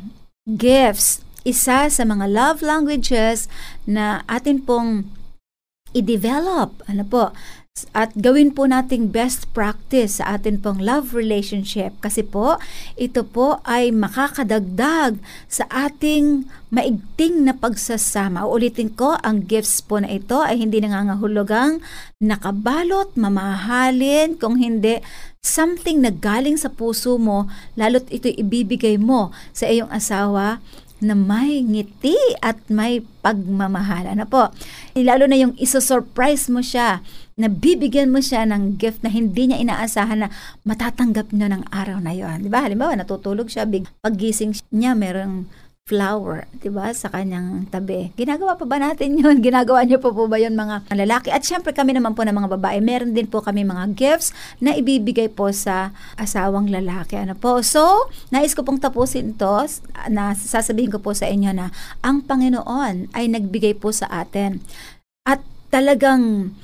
gifts. 0.49 1.21
Isa 1.43 1.91
sa 1.91 2.03
mga 2.07 2.27
love 2.31 2.59
languages 2.63 3.51
na 3.87 4.23
atin 4.31 4.63
pong 4.63 5.11
i-develop. 5.93 6.81
Ano 6.89 7.05
po? 7.05 7.35
At 7.97 8.13
gawin 8.13 8.53
po 8.53 8.69
nating 8.69 9.17
best 9.17 9.49
practice 9.57 10.21
sa 10.21 10.37
atin 10.37 10.61
pong 10.61 10.85
love 10.85 11.17
relationship 11.17 11.97
kasi 12.05 12.21
po 12.21 12.61
ito 13.01 13.25
po 13.25 13.65
ay 13.65 13.89
makakadagdag 13.89 15.17
sa 15.49 15.65
ating 15.73 16.45
maigting 16.69 17.49
na 17.49 17.57
pagsasama. 17.57 18.45
Ulitin 18.45 18.93
ko, 18.93 19.17
ang 19.25 19.49
gifts 19.49 19.81
po 19.81 19.97
na 20.05 20.13
ito 20.13 20.45
ay 20.45 20.61
hindi 20.61 20.85
nangangahulugang 20.85 21.81
nakabalot, 22.21 23.17
mamahalin, 23.17 24.37
kung 24.37 24.61
hindi 24.61 25.01
something 25.41 26.05
na 26.05 26.13
galing 26.13 26.61
sa 26.61 26.69
puso 26.69 27.17
mo, 27.17 27.49
lalo't 27.73 28.05
ito 28.13 28.29
ibibigay 28.29 29.01
mo 29.01 29.33
sa 29.57 29.65
iyong 29.65 29.89
asawa 29.89 30.61
na 31.02 31.18
may 31.18 31.61
ngiti 31.66 32.16
at 32.38 32.62
may 32.71 33.02
pagmamahal. 33.21 34.06
Ano 34.06 34.25
po? 34.25 34.54
Lalo 34.94 35.26
na 35.26 35.37
yung 35.37 35.59
isosurprise 35.59 36.47
mo 36.49 36.62
siya, 36.62 37.02
na 37.32 37.49
bibigyan 37.49 38.12
mo 38.12 38.21
siya 38.21 38.44
ng 38.44 38.76
gift 38.76 39.00
na 39.00 39.09
hindi 39.09 39.49
niya 39.49 39.59
inaasahan 39.59 40.26
na 40.26 40.28
matatanggap 40.68 41.32
niya 41.32 41.49
ng 41.49 41.64
araw 41.73 41.99
na 41.99 42.12
yon. 42.12 42.44
Di 42.44 42.50
ba? 42.52 42.61
Halimbawa, 42.61 42.92
natutulog 42.92 43.49
siya, 43.49 43.64
big, 43.64 43.88
paggising 44.04 44.52
niya, 44.68 44.92
merong 44.92 45.49
flower, 45.83 46.47
'di 46.62 46.71
ba, 46.71 46.95
sa 46.95 47.11
kanyang 47.11 47.67
tabi. 47.67 48.15
Ginagawa 48.15 48.55
pa 48.55 48.62
ba 48.62 48.79
natin 48.79 49.19
'yun? 49.19 49.43
Ginagawa 49.47 49.83
niyo 49.83 49.99
po 49.99 50.15
po 50.15 50.31
ba 50.31 50.39
'yun 50.39 50.55
mga 50.55 50.87
lalaki? 50.95 51.35
At 51.35 51.43
syempre 51.43 51.75
kami 51.75 51.99
naman 51.99 52.15
po 52.15 52.23
ng 52.23 52.35
mga 52.35 52.51
babae, 52.55 52.79
meron 52.79 53.11
din 53.11 53.27
po 53.27 53.43
kami 53.43 53.67
mga 53.67 53.99
gifts 53.99 54.31
na 54.62 54.79
ibibigay 54.79 55.27
po 55.27 55.51
sa 55.51 55.91
asawang 56.15 56.71
lalaki. 56.71 57.19
Ano 57.19 57.35
po? 57.35 57.61
So, 57.67 58.07
nais 58.31 58.55
ko 58.55 58.62
pong 58.62 58.79
tapusin 58.79 59.35
'to 59.35 59.67
na 60.07 60.39
sasabihin 60.39 60.95
ko 60.95 61.03
po 61.03 61.19
sa 61.19 61.27
inyo 61.27 61.51
na 61.51 61.75
ang 62.07 62.23
Panginoon 62.23 63.11
ay 63.11 63.27
nagbigay 63.27 63.75
po 63.75 63.91
sa 63.91 64.07
atin. 64.07 64.62
At 65.27 65.43
talagang 65.75 66.55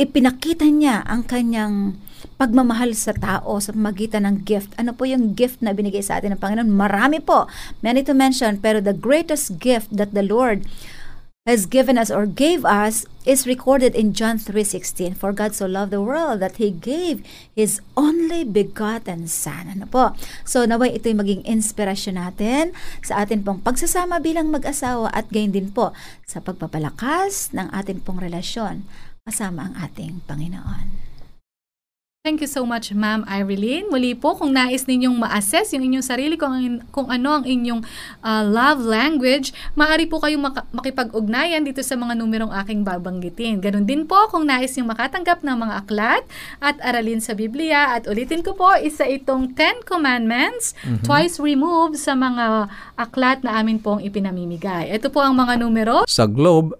ipinakita 0.00 0.64
niya 0.70 1.04
ang 1.04 1.26
kanyang 1.26 2.00
pagmamahal 2.38 2.94
sa 2.94 3.14
tao 3.14 3.58
sa 3.62 3.70
magitan 3.74 4.26
ng 4.26 4.46
gift. 4.46 4.74
Ano 4.80 4.94
po 4.94 5.06
yung 5.06 5.38
gift 5.38 5.62
na 5.62 5.74
binigay 5.74 6.02
sa 6.02 6.18
atin 6.18 6.34
ng 6.34 6.40
Panginoon? 6.42 6.70
Marami 6.70 7.22
po. 7.22 7.46
Many 7.84 8.02
to 8.06 8.14
mention, 8.14 8.58
pero 8.58 8.82
the 8.82 8.96
greatest 8.96 9.62
gift 9.62 9.90
that 9.94 10.16
the 10.16 10.26
Lord 10.26 10.66
has 11.48 11.64
given 11.64 11.96
us 11.96 12.12
or 12.12 12.28
gave 12.28 12.60
us 12.68 13.08
is 13.24 13.48
recorded 13.48 13.96
in 13.96 14.12
John 14.12 14.36
3:16. 14.36 15.16
For 15.16 15.32
God 15.32 15.56
so 15.56 15.64
loved 15.64 15.96
the 15.96 16.04
world 16.04 16.44
that 16.44 16.60
he 16.60 16.68
gave 16.68 17.24
his 17.56 17.80
only 17.96 18.44
begotten 18.44 19.24
son. 19.24 19.72
Ano 19.72 19.88
po? 19.88 20.12
So 20.44 20.68
naway 20.68 21.00
ito'y 21.00 21.16
maging 21.16 21.48
inspirasyon 21.48 22.20
natin 22.20 22.76
sa 23.00 23.24
atin 23.24 23.40
pong 23.40 23.64
pagsasama 23.64 24.20
bilang 24.20 24.52
mag-asawa 24.52 25.08
at 25.16 25.32
gayon 25.32 25.56
din 25.56 25.72
po 25.72 25.96
sa 26.28 26.44
pagpapalakas 26.44 27.56
ng 27.56 27.72
ating 27.72 28.04
pong 28.04 28.20
relasyon 28.20 28.84
kasama 29.24 29.72
ang 29.72 29.74
ating 29.80 30.20
Panginoon. 30.28 31.07
Thank 32.28 32.44
you 32.44 32.52
so 32.60 32.68
much, 32.68 32.92
Ma'am 32.92 33.24
Irene. 33.24 33.88
Muli 33.88 34.12
po, 34.12 34.36
kung 34.36 34.52
nais 34.52 34.84
ninyong 34.84 35.16
ma-assess 35.16 35.72
yung 35.72 35.80
inyong 35.88 36.04
sarili, 36.04 36.36
kung, 36.36 36.84
kung 36.92 37.08
ano 37.08 37.40
ang 37.40 37.48
inyong 37.48 37.80
uh, 38.20 38.44
love 38.44 38.84
language, 38.84 39.56
maaari 39.72 40.04
po 40.04 40.20
kayong 40.20 40.44
maka- 40.44 40.68
makipag-ugnayan 40.76 41.64
dito 41.64 41.80
sa 41.80 41.96
mga 41.96 42.20
numerong 42.20 42.52
aking 42.52 42.84
babanggitin. 42.84 43.64
Ganon 43.64 43.88
din 43.88 44.04
po, 44.04 44.28
kung 44.28 44.44
nais 44.44 44.76
yung 44.76 44.92
makatanggap 44.92 45.40
ng 45.40 45.56
mga 45.56 45.74
aklat 45.80 46.20
at 46.60 46.76
aralin 46.84 47.24
sa 47.24 47.32
Biblia. 47.32 47.96
At 47.96 48.04
ulitin 48.04 48.44
ko 48.44 48.52
po, 48.52 48.76
isa 48.76 49.08
itong 49.08 49.56
Ten 49.56 49.80
Commandments, 49.88 50.76
mm-hmm. 50.84 51.08
twice 51.08 51.40
removed 51.40 51.96
sa 51.96 52.12
mga 52.12 52.68
aklat 53.00 53.40
na 53.40 53.56
amin 53.56 53.80
pong 53.80 54.04
ipinamimigay. 54.04 54.92
Ito 54.92 55.08
po 55.08 55.24
ang 55.24 55.32
mga 55.32 55.64
numero. 55.64 56.04
Sa 56.04 56.28
Globe, 56.28 56.76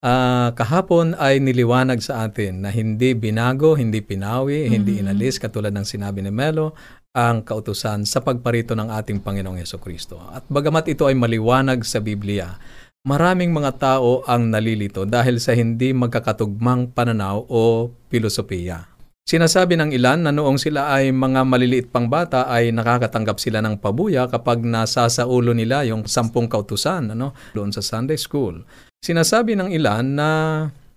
Uh, 0.00 0.54
kahapon 0.56 1.12
ay 1.20 1.36
niliwanag 1.36 2.00
sa 2.00 2.24
atin 2.24 2.64
na 2.64 2.72
hindi 2.72 3.12
binago, 3.12 3.76
hindi 3.76 4.00
pinawi, 4.00 4.64
mm-hmm. 4.64 4.72
hindi 4.72 4.92
inalis 5.04 5.36
katulad 5.36 5.74
ng 5.74 5.84
sinabi 5.84 6.24
ni 6.24 6.32
Melo 6.32 6.72
ang 7.12 7.42
kautusan 7.42 8.06
sa 8.06 8.22
pagparito 8.22 8.72
ng 8.78 8.88
ating 8.94 9.20
Panginoong 9.20 9.58
Yeso 9.60 9.76
Kristo. 9.76 10.22
At 10.32 10.46
bagamat 10.48 10.86
ito 10.88 11.04
ay 11.04 11.18
maliwanag 11.18 11.82
sa 11.82 11.98
Biblia, 11.98 12.56
maraming 13.04 13.50
mga 13.50 13.74
tao 13.76 14.22
ang 14.24 14.48
nalilito 14.48 15.02
dahil 15.02 15.42
sa 15.42 15.52
hindi 15.52 15.90
magkakatugmang 15.92 16.94
pananaw 16.94 17.44
o 17.50 17.90
filosofiya. 18.06 18.97
Sinasabi 19.28 19.76
ng 19.76 19.92
ilan 19.92 20.24
na 20.24 20.32
noong 20.32 20.56
sila 20.56 20.88
ay 20.88 21.12
mga 21.12 21.44
maliliit 21.44 21.92
pang 21.92 22.08
bata 22.08 22.48
ay 22.48 22.72
nakakatanggap 22.72 23.36
sila 23.36 23.60
ng 23.60 23.76
pabuya 23.76 24.24
kapag 24.24 24.64
nasa 24.64 25.04
sa 25.12 25.28
ulo 25.28 25.52
nila 25.52 25.84
yung 25.84 26.08
sampung 26.08 26.48
kautusan 26.48 27.12
ano, 27.12 27.36
doon 27.52 27.68
sa 27.68 27.84
Sunday 27.84 28.16
School. 28.16 28.64
Sinasabi 29.04 29.52
ng 29.52 29.68
ilan 29.68 30.16
na 30.16 30.30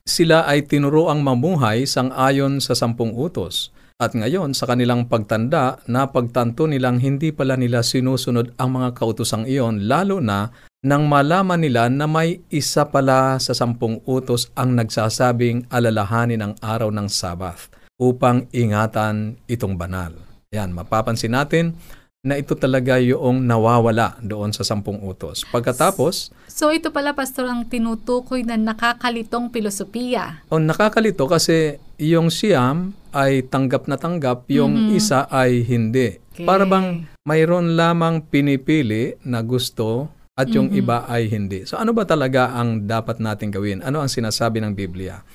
sila 0.08 0.48
ay 0.48 0.64
tinuruang 0.64 1.20
mamuhay 1.20 1.84
sang 1.84 2.16
ayon 2.16 2.64
sa 2.64 2.72
sampung 2.72 3.12
utos. 3.12 3.76
At 4.00 4.16
ngayon, 4.16 4.56
sa 4.56 4.64
kanilang 4.64 5.12
pagtanda, 5.12 5.84
napagtanto 5.92 6.72
nilang 6.72 7.04
hindi 7.04 7.36
pala 7.36 7.60
nila 7.60 7.84
sinusunod 7.84 8.56
ang 8.56 8.80
mga 8.80 8.96
kautosang 8.96 9.44
iyon, 9.44 9.92
lalo 9.92 10.24
na 10.24 10.56
nang 10.88 11.04
malaman 11.12 11.60
nila 11.60 11.92
na 11.92 12.08
may 12.08 12.40
isa 12.48 12.88
pala 12.88 13.36
sa 13.44 13.52
sampung 13.52 14.00
utos 14.08 14.56
ang 14.56 14.72
nagsasabing 14.80 15.68
alalahanin 15.68 16.40
ang 16.40 16.54
araw 16.64 16.96
ng 16.96 17.12
Sabbath 17.12 17.81
upang 18.02 18.50
ingatan 18.50 19.38
itong 19.46 19.78
banal. 19.78 20.18
Yan, 20.50 20.74
mapapansin 20.74 21.38
natin 21.38 21.78
na 22.22 22.38
ito 22.38 22.54
talaga 22.54 23.02
yung 23.02 23.46
nawawala 23.46 24.18
doon 24.22 24.54
sa 24.54 24.66
sampung 24.66 25.02
utos. 25.02 25.42
Pagkatapos... 25.50 26.34
So 26.46 26.70
ito 26.70 26.94
pala, 26.94 27.18
Pastor, 27.18 27.50
ang 27.50 27.66
tinutukoy 27.66 28.46
na 28.46 28.58
nakakalitong 28.58 29.50
filosofiya. 29.50 30.46
O 30.50 30.62
nakakalito 30.62 31.26
kasi 31.26 31.82
yung 31.98 32.30
siyam 32.30 32.94
ay 33.10 33.46
tanggap 33.46 33.90
na 33.90 33.98
tanggap, 33.98 34.46
yung 34.54 34.74
mm-hmm. 34.74 34.98
isa 34.98 35.26
ay 35.34 35.66
hindi. 35.66 36.22
Okay. 36.34 36.46
Para 36.46 36.66
bang 36.66 37.10
mayroon 37.26 37.74
lamang 37.74 38.22
pinipili 38.30 39.18
na 39.26 39.42
gusto 39.42 40.14
at 40.38 40.50
yung 40.54 40.70
mm-hmm. 40.70 40.82
iba 40.86 40.98
ay 41.10 41.26
hindi. 41.26 41.66
So 41.66 41.82
ano 41.82 41.90
ba 41.94 42.06
talaga 42.06 42.54
ang 42.54 42.86
dapat 42.86 43.18
natin 43.18 43.50
gawin? 43.50 43.82
Ano 43.82 43.98
ang 43.98 44.10
sinasabi 44.14 44.62
ng 44.62 44.78
Biblia? 44.78 45.26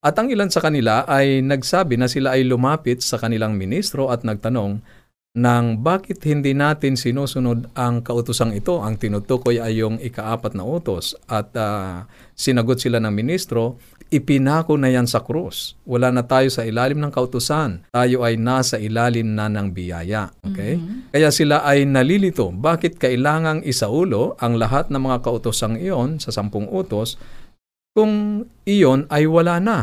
At 0.00 0.16
ang 0.16 0.32
ilan 0.32 0.48
sa 0.48 0.64
kanila 0.64 1.04
ay 1.04 1.44
nagsabi 1.44 2.00
na 2.00 2.08
sila 2.08 2.32
ay 2.32 2.48
lumapit 2.48 3.04
sa 3.04 3.20
kanilang 3.20 3.60
ministro 3.60 4.08
at 4.08 4.24
nagtanong, 4.24 4.80
ng 5.30 5.78
bakit 5.78 6.26
hindi 6.26 6.58
natin 6.58 6.98
sinusunod 6.98 7.70
ang 7.78 8.02
kautosang 8.02 8.50
ito. 8.50 8.82
Ang 8.82 8.98
tinutukoy 8.98 9.62
ay 9.62 9.78
yung 9.78 10.02
ikaapat 10.02 10.58
na 10.58 10.66
utos 10.66 11.14
at 11.30 11.54
uh, 11.54 12.02
sinagot 12.34 12.82
sila 12.82 12.98
ng 12.98 13.14
ministro, 13.14 13.78
ipinako 14.10 14.74
na 14.74 14.90
yan 14.90 15.06
sa 15.06 15.22
krus. 15.22 15.78
Wala 15.86 16.10
na 16.10 16.26
tayo 16.26 16.50
sa 16.50 16.66
ilalim 16.66 16.98
ng 16.98 17.14
kautusan. 17.14 17.86
Tayo 17.94 18.26
ay 18.26 18.42
nasa 18.42 18.82
ilalim 18.82 19.38
na 19.38 19.46
ng 19.46 19.70
biyaya. 19.70 20.34
Okay? 20.42 20.82
Mm-hmm. 20.82 21.14
Kaya 21.14 21.30
sila 21.30 21.62
ay 21.62 21.86
nalilito. 21.86 22.50
Bakit 22.50 22.98
kailangang 22.98 23.62
isaulo 23.62 24.34
ang 24.42 24.58
lahat 24.58 24.90
ng 24.90 24.98
mga 24.98 25.22
kautosang 25.22 25.78
iyon 25.78 26.18
sa 26.18 26.34
sampung 26.34 26.66
utos 26.66 27.22
kung 27.94 28.46
iyon 28.66 29.10
ay 29.10 29.26
wala 29.26 29.58
na? 29.58 29.78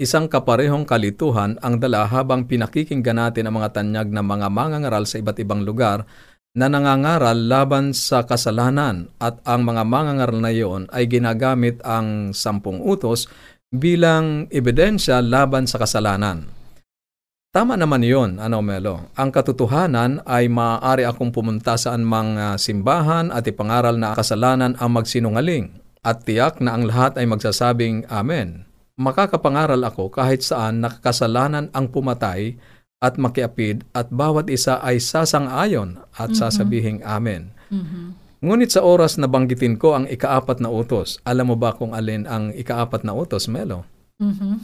Isang 0.00 0.26
kaparehong 0.26 0.88
kalituhan 0.88 1.60
ang 1.62 1.78
dala 1.78 2.08
habang 2.08 2.48
pinakikinggan 2.48 3.22
natin 3.22 3.46
ang 3.46 3.60
mga 3.60 3.70
tanyag 3.78 4.08
ng 4.10 4.26
mga 4.26 4.48
mangangaral 4.50 5.04
sa 5.06 5.20
iba't 5.20 5.38
ibang 5.38 5.62
lugar 5.62 6.08
na 6.52 6.68
nangangaral 6.68 7.36
laban 7.48 7.96
sa 7.96 8.24
kasalanan 8.28 9.08
at 9.22 9.40
ang 9.46 9.64
mga 9.64 9.88
mangangaral 9.88 10.38
na 10.40 10.50
iyon 10.52 10.84
ay 10.92 11.08
ginagamit 11.08 11.80
ang 11.84 12.36
sampung 12.36 12.80
utos 12.82 13.28
bilang 13.72 14.48
ebidensya 14.52 15.24
laban 15.24 15.64
sa 15.64 15.80
kasalanan. 15.80 16.44
Tama 17.52 17.76
naman 17.76 18.00
yon, 18.00 18.40
ano 18.40 18.64
Melo. 18.64 19.12
Ang 19.12 19.28
katotohanan 19.28 20.24
ay 20.24 20.48
maaari 20.48 21.04
akong 21.04 21.36
pumunta 21.36 21.76
saan 21.76 22.00
mga 22.00 22.56
simbahan 22.56 23.28
at 23.28 23.44
ipangaral 23.44 24.00
na 24.00 24.16
kasalanan 24.16 24.72
ang 24.80 24.96
magsinungaling 24.96 25.81
at 26.02 26.26
tiyak 26.26 26.58
na 26.58 26.74
ang 26.74 26.86
lahat 26.86 27.16
ay 27.18 27.26
magsasabing 27.26 28.06
Amen. 28.10 28.66
Makakapangaral 29.00 29.80
ako 29.88 30.12
kahit 30.12 30.44
saan 30.44 30.84
nakakasalanan 30.84 31.72
ang 31.72 31.88
pumatay 31.88 32.60
at 33.02 33.18
makiapid 33.18 33.82
at 33.96 34.12
bawat 34.14 34.46
isa 34.46 34.78
ay 34.78 35.02
sasang-ayon 35.02 35.98
at 36.14 36.30
mm-hmm. 36.30 36.38
sasabihing 36.38 37.00
amen. 37.02 37.50
Mm-hmm. 37.72 38.06
Ngunit 38.46 38.70
sa 38.70 38.86
oras 38.86 39.18
na 39.18 39.26
banggitin 39.26 39.74
ko 39.74 39.98
ang 39.98 40.06
ikaapat 40.06 40.62
na 40.62 40.70
utos, 40.70 41.18
alam 41.26 41.50
mo 41.50 41.56
ba 41.58 41.74
kung 41.74 41.98
alin 41.98 42.30
ang 42.30 42.54
ikaapat 42.54 43.02
na 43.02 43.14
utos, 43.14 43.50
Melo? 43.50 43.82
Mm-hmm. 44.22 44.54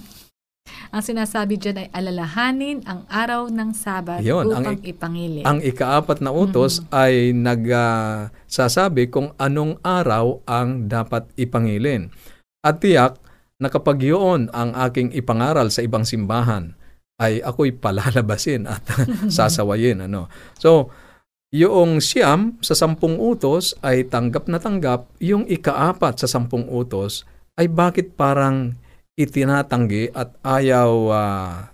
Ang 0.89 1.03
sinasabi 1.05 1.61
dyan 1.61 1.85
ay 1.85 1.89
alalahanin 1.93 2.81
ang 2.89 3.05
araw 3.13 3.53
ng 3.53 3.71
Sabat 3.77 4.25
Yun, 4.25 4.49
upang 4.49 4.79
ang, 4.79 4.85
ipangili. 4.85 5.41
Ang 5.45 5.61
ikaapat 5.61 6.25
na 6.25 6.33
utos 6.33 6.81
mm-hmm. 6.81 6.95
ay 6.97 7.13
nagsasabi 7.37 9.03
uh, 9.07 9.11
kung 9.13 9.29
anong 9.37 9.77
araw 9.85 10.41
ang 10.49 10.89
dapat 10.89 11.29
ipangilin. 11.37 12.09
At 12.65 12.81
tiyak 12.81 13.21
na 13.59 13.69
kapag 13.69 14.01
yun 14.01 14.49
ang 14.55 14.73
aking 14.75 15.13
ipangaral 15.13 15.69
sa 15.69 15.85
ibang 15.85 16.07
simbahan, 16.07 16.79
ay 17.19 17.43
ako'y 17.43 17.75
palalabasin 17.75 18.71
at 18.71 18.83
sasawayin. 19.37 20.07
Ano? 20.07 20.31
So, 20.57 20.95
yung 21.51 21.99
siyam 22.05 22.61
sa 22.63 22.79
sampung 22.79 23.19
utos 23.19 23.75
ay 23.83 24.07
tanggap 24.07 24.47
na 24.47 24.63
tanggap, 24.63 25.11
yung 25.19 25.49
ikaapat 25.49 26.21
sa 26.23 26.31
sampung 26.31 26.69
utos 26.71 27.27
ay 27.59 27.67
bakit 27.67 28.15
parang 28.15 28.79
itinatanggi 29.19 30.15
at 30.15 30.39
ayaw 30.47 30.91
uh, 31.11 31.67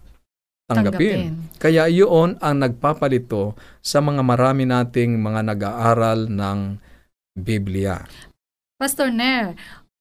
tanggapin. 0.65 1.37
tanggapin. 1.37 1.61
Kaya 1.61 1.85
yun 1.93 2.41
ang 2.41 2.57
nagpapalito 2.65 3.53
sa 3.85 4.01
mga 4.01 4.25
marami 4.25 4.65
nating 4.65 5.21
mga 5.21 5.41
nag-aaral 5.53 6.33
ng 6.33 6.59
Biblia. 7.37 8.01
Pastor 8.81 9.13
Nair, 9.13 9.55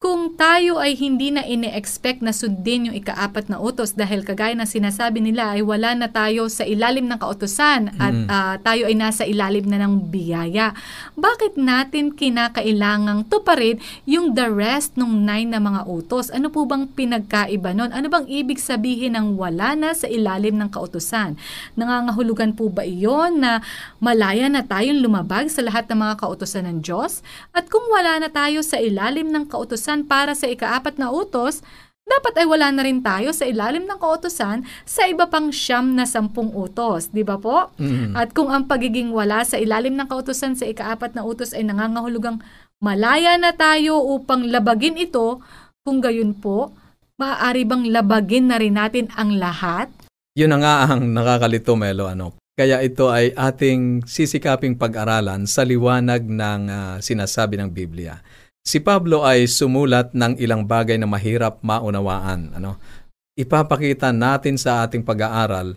kung 0.03 0.35
tayo 0.35 0.83
ay 0.83 0.99
hindi 0.99 1.31
na 1.31 1.47
ine-expect 1.47 2.19
na 2.19 2.35
sundin 2.35 2.91
yung 2.91 2.97
ikaapat 2.99 3.47
na 3.47 3.55
utos 3.55 3.95
dahil 3.95 4.27
kagaya 4.27 4.51
na 4.51 4.67
sinasabi 4.67 5.23
nila 5.23 5.55
ay 5.55 5.63
wala 5.63 5.95
na 5.95 6.11
tayo 6.11 6.51
sa 6.51 6.67
ilalim 6.67 7.07
ng 7.07 7.15
kautosan 7.15 7.95
at 7.95 8.11
mm. 8.11 8.27
uh, 8.27 8.59
tayo 8.59 8.91
ay 8.91 8.99
nasa 8.99 9.23
ilalim 9.23 9.63
na 9.63 9.79
ng 9.79 10.11
biyaya. 10.11 10.75
Bakit 11.15 11.55
natin 11.55 12.11
kinakailangang 12.11 13.31
tuparin 13.31 13.79
yung 14.03 14.35
the 14.35 14.51
rest 14.51 14.99
ng 14.99 15.23
nine 15.23 15.55
na 15.55 15.63
mga 15.63 15.87
utos? 15.87 16.27
Ano 16.35 16.51
po 16.51 16.67
bang 16.67 16.83
pinagkaiba 16.83 17.71
nun? 17.71 17.95
Ano 17.95 18.11
bang 18.11 18.27
ibig 18.27 18.59
sabihin 18.59 19.15
ng 19.15 19.39
wala 19.39 19.71
na 19.71 19.95
sa 19.95 20.11
ilalim 20.11 20.59
ng 20.59 20.67
kautosan? 20.67 21.39
Nangangahulugan 21.79 22.59
po 22.59 22.67
ba 22.67 22.83
iyon 22.83 23.39
na 23.39 23.63
malaya 24.03 24.51
na 24.51 24.67
tayong 24.67 24.99
lumabag 24.99 25.47
sa 25.47 25.63
lahat 25.63 25.87
ng 25.87 25.95
mga 25.95 26.19
kautosan 26.19 26.67
ng 26.67 26.77
Diyos? 26.83 27.23
At 27.55 27.71
kung 27.71 27.87
wala 27.87 28.19
na 28.19 28.27
tayo 28.27 28.59
sa 28.67 28.83
ilalim 28.83 29.31
ng 29.31 29.47
kautosan, 29.47 29.92
kautosan 29.93 30.09
para 30.09 30.33
sa 30.33 30.49
ikaapat 30.49 30.97
na 30.97 31.13
utos, 31.13 31.61
dapat 32.03 32.33
ay 32.43 32.45
wala 32.49 32.67
na 32.73 32.83
rin 32.83 32.99
tayo 32.99 33.31
sa 33.31 33.45
ilalim 33.47 33.85
ng 33.87 33.99
kautosan 34.01 34.65
sa 34.83 35.07
iba 35.07 35.29
pang 35.29 35.53
siyam 35.53 35.95
na 35.95 36.03
sampung 36.03 36.51
utos. 36.51 37.13
Di 37.13 37.23
ba 37.23 37.39
po? 37.39 37.71
Mm-hmm. 37.79 38.17
At 38.17 38.35
kung 38.35 38.51
ang 38.51 38.67
pagiging 38.67 39.13
wala 39.13 39.45
sa 39.45 39.55
ilalim 39.55 39.95
ng 39.95 40.09
kautosan 40.09 40.57
sa 40.57 40.65
ikaapat 40.67 41.15
na 41.15 41.23
utos 41.23 41.55
ay 41.55 41.63
nangangahulugang 41.63 42.43
malaya 42.83 43.39
na 43.39 43.55
tayo 43.55 44.03
upang 44.03 44.49
labagin 44.49 44.99
ito, 44.99 45.39
kung 45.85 46.03
gayon 46.03 46.35
po, 46.35 46.75
maaari 47.15 47.63
bang 47.63 47.87
labagin 47.87 48.51
na 48.51 48.59
rin 48.59 48.75
natin 48.75 49.07
ang 49.15 49.39
lahat? 49.39 49.87
Yun 50.35 50.51
na 50.51 50.57
nga 50.59 50.73
ang 50.89 51.07
nakakalito, 51.13 51.77
Melo. 51.79 52.09
Ano? 52.09 52.35
Kaya 52.53 52.83
ito 52.83 53.09
ay 53.09 53.31
ating 53.31 54.03
sisikaping 54.03 54.75
pag-aralan 54.75 55.47
sa 55.47 55.63
liwanag 55.63 56.27
ng 56.27 56.61
uh, 56.67 56.95
sinasabi 56.99 57.57
ng 57.57 57.69
Biblia. 57.71 58.19
Si 58.63 58.79
Pablo 58.79 59.27
ay 59.27 59.43
sumulat 59.51 60.15
ng 60.15 60.39
ilang 60.39 60.63
bagay 60.63 60.95
na 60.95 61.03
mahirap 61.03 61.59
maunawaan. 61.59 62.55
Ano? 62.55 62.79
Ipapakita 63.35 64.15
natin 64.15 64.55
sa 64.55 64.87
ating 64.87 65.03
pag-aaral 65.03 65.75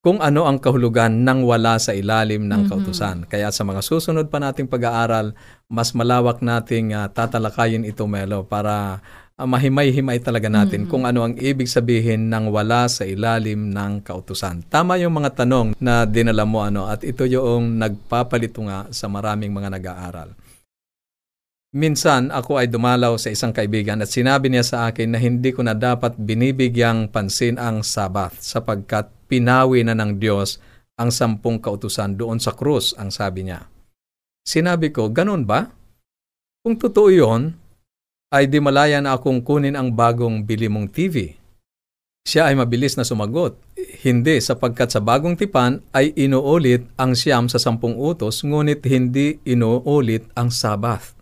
kung 0.00 0.22
ano 0.22 0.48
ang 0.48 0.56
kahulugan 0.56 1.26
ng 1.26 1.44
wala 1.44 1.76
sa 1.76 1.92
ilalim 1.92 2.48
ng 2.48 2.64
mm-hmm. 2.64 2.70
kautusan. 2.72 3.28
Kaya 3.28 3.50
sa 3.52 3.66
mga 3.68 3.82
susunod 3.82 4.30
pa 4.32 4.40
nating 4.40 4.70
pag-aaral, 4.70 5.36
mas 5.68 5.92
malawak 5.92 6.40
nating 6.40 6.94
uh, 6.94 7.10
tatalakayin 7.10 7.82
ito, 7.82 8.06
Melo, 8.06 8.46
para 8.46 9.02
uh, 9.34 9.44
mahimay-himay 9.50 10.22
talaga 10.22 10.46
natin 10.46 10.86
mm-hmm. 10.86 10.92
kung 10.94 11.04
ano 11.04 11.26
ang 11.26 11.34
ibig 11.36 11.66
sabihin 11.66 12.30
ng 12.32 12.48
wala 12.54 12.86
sa 12.86 13.02
ilalim 13.02 13.74
ng 13.74 14.06
kautusan. 14.06 14.64
Tama 14.70 14.94
yung 15.02 15.20
mga 15.20 15.42
tanong 15.42 15.74
na 15.82 16.06
dinala 16.06 16.46
mo 16.46 16.62
ano 16.62 16.86
at 16.86 17.02
ito 17.02 17.26
yung 17.26 17.76
nagpapalito 17.76 18.62
nga 18.62 18.86
sa 18.94 19.10
maraming 19.10 19.50
mga 19.50 19.68
nag-aaral. 19.74 20.45
Minsan 21.74 22.30
ako 22.30 22.62
ay 22.62 22.70
dumalaw 22.70 23.18
sa 23.18 23.34
isang 23.34 23.50
kaibigan 23.50 23.98
at 23.98 24.06
sinabi 24.06 24.46
niya 24.46 24.62
sa 24.62 24.78
akin 24.86 25.10
na 25.10 25.18
hindi 25.18 25.50
ko 25.50 25.66
na 25.66 25.74
dapat 25.74 26.14
binibigyang 26.14 27.10
pansin 27.10 27.58
ang 27.58 27.82
Sabath 27.82 28.38
sapagkat 28.38 29.10
pinawi 29.26 29.82
na 29.82 29.98
ng 29.98 30.22
Diyos 30.22 30.62
ang 30.96 31.10
sampung 31.10 31.58
kautusan 31.58 32.14
doon 32.14 32.38
sa 32.38 32.54
krus, 32.54 32.94
ang 32.96 33.10
sabi 33.10 33.50
niya. 33.50 33.66
Sinabi 34.46 34.94
ko, 34.94 35.10
ganun 35.10 35.42
ba? 35.42 35.68
Kung 36.62 36.78
totoo 36.78 37.10
yon, 37.10 37.52
ay 38.30 38.46
di 38.46 38.62
malaya 38.62 39.02
na 39.02 39.18
akong 39.18 39.42
kunin 39.42 39.74
ang 39.74 39.90
bagong 39.90 40.46
bili 40.46 40.70
mong 40.70 40.94
TV. 40.94 41.34
Siya 42.26 42.50
ay 42.50 42.58
mabilis 42.58 42.98
na 42.98 43.06
sumagot. 43.06 43.58
Hindi 44.02 44.42
sapagkat 44.42 44.90
sa 44.90 44.98
bagong 44.98 45.38
tipan 45.38 45.78
ay 45.94 46.10
inuulit 46.14 46.86
ang 46.98 47.14
siyam 47.14 47.46
sa 47.46 47.58
sampung 47.62 47.94
utos 47.94 48.42
ngunit 48.42 48.82
hindi 48.86 49.38
inuulit 49.46 50.26
ang 50.34 50.50
Sabath. 50.50 51.15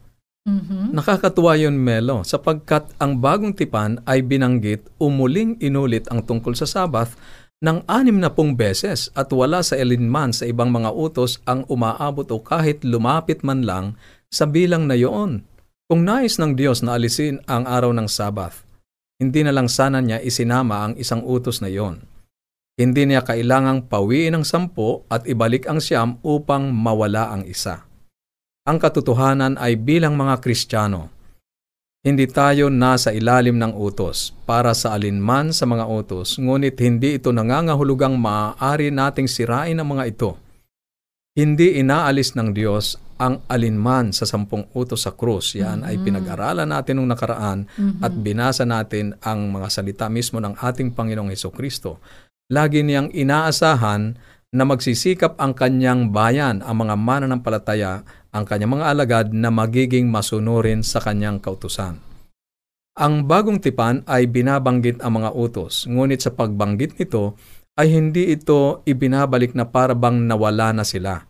Mm-hmm. 0.45 0.93
Nakakatuwa 0.93 1.57
yun, 1.57 1.81
Melo, 1.81 2.21
sapagkat 2.21 2.93
ang 3.01 3.17
bagong 3.17 3.57
tipan 3.57 4.05
ay 4.05 4.21
binanggit 4.21 4.85
umuling 5.01 5.57
inulit 5.57 6.05
ang 6.13 6.21
tungkol 6.21 6.53
sa 6.53 6.69
Sabath 6.69 7.17
ng 7.65 7.81
anim 7.89 8.21
na 8.21 8.29
pong 8.29 8.53
beses 8.53 9.09
at 9.17 9.33
wala 9.33 9.65
sa 9.65 9.81
elinman 9.81 10.37
sa 10.37 10.45
ibang 10.45 10.69
mga 10.69 10.93
utos 10.93 11.41
ang 11.49 11.65
umaabot 11.73 12.29
o 12.29 12.45
kahit 12.45 12.85
lumapit 12.85 13.41
man 13.41 13.65
lang 13.65 13.97
sa 14.29 14.45
bilang 14.45 14.85
na 14.85 15.01
iyon. 15.01 15.49
Kung 15.89 16.05
nais 16.05 16.37
ng 16.37 16.53
Diyos 16.53 16.85
na 16.85 17.01
alisin 17.01 17.41
ang 17.49 17.65
araw 17.65 17.97
ng 17.97 18.09
Sabath, 18.09 18.69
hindi 19.17 19.41
na 19.49 19.53
lang 19.57 19.73
sana 19.73 20.05
niya 20.05 20.21
isinama 20.21 20.85
ang 20.85 20.95
isang 21.01 21.25
utos 21.25 21.65
na 21.65 21.73
iyon. 21.73 22.05
Hindi 22.77 23.09
niya 23.09 23.25
kailangang 23.25 23.89
pawiin 23.89 24.37
ang 24.37 24.45
sampo 24.45 25.09
at 25.09 25.25
ibalik 25.25 25.65
ang 25.65 25.81
siyam 25.81 26.21
upang 26.21 26.69
mawala 26.69 27.33
ang 27.33 27.49
isa. 27.49 27.87
Ang 28.65 28.81
katotohanan 28.81 29.61
ay 29.61 29.77
bilang 29.77 30.17
mga 30.17 30.41
Kristiyano, 30.41 31.13
hindi 32.01 32.25
tayo 32.25 32.73
nasa 32.73 33.13
ilalim 33.13 33.61
ng 33.61 33.77
utos 33.77 34.33
para 34.49 34.73
sa 34.73 34.97
alinman 34.97 35.53
sa 35.53 35.69
mga 35.69 35.85
utos, 35.85 36.41
ngunit 36.41 36.73
hindi 36.81 37.21
ito 37.21 37.29
nangangahulugang 37.29 38.17
maaari 38.17 38.89
nating 38.89 39.29
sirain 39.29 39.77
ang 39.77 39.93
mga 39.93 40.05
ito. 40.09 40.41
Hindi 41.37 41.77
inaalis 41.77 42.41
ng 42.41 42.57
Diyos 42.57 42.97
ang 43.21 43.45
alinman 43.53 44.17
sa 44.17 44.25
sampung 44.25 44.65
utos 44.73 45.05
sa 45.05 45.13
krus. 45.13 45.61
Yan 45.61 45.85
mm-hmm. 45.85 45.89
ay 45.93 45.97
pinag-aralan 46.01 46.69
natin 46.73 46.97
nung 46.97 47.13
nakaraan 47.13 47.69
mm-hmm. 47.69 48.01
at 48.01 48.13
binasa 48.17 48.65
natin 48.65 49.13
ang 49.21 49.53
mga 49.53 49.69
salita 49.69 50.09
mismo 50.09 50.41
ng 50.41 50.57
ating 50.57 50.97
Panginoong 50.97 51.29
Heso 51.29 51.53
Kristo. 51.53 52.01
Lagi 52.49 52.81
niyang 52.81 53.13
inaasahan 53.13 54.17
na 54.55 54.63
magsisikap 54.63 55.35
ang 55.37 55.53
kanyang 55.53 56.15
bayan, 56.15 56.63
ang 56.63 56.87
mga 56.87 56.95
mananampalataya, 56.95 58.07
ang 58.35 58.43
kanyang 58.43 58.83
mga 58.83 58.87
alagad 58.91 59.27
na 59.31 59.55
magiging 59.55 60.11
masunurin 60.11 60.83
sa 60.83 60.99
kanyang 60.99 61.39
kautusan. 61.39 62.03
Ang 62.99 63.31
bagong 63.31 63.63
tipan 63.63 64.03
ay 64.11 64.27
binabanggit 64.27 64.99
ang 65.03 65.23
mga 65.23 65.31
utos, 65.35 65.87
ngunit 65.87 66.27
sa 66.27 66.35
pagbanggit 66.35 66.99
nito 66.99 67.39
ay 67.79 67.91
hindi 67.91 68.35
ito 68.35 68.83
ibinabalik 68.87 69.55
na 69.55 69.67
para 69.67 69.95
bang 69.95 70.27
nawala 70.27 70.75
na 70.75 70.83
sila. 70.87 71.27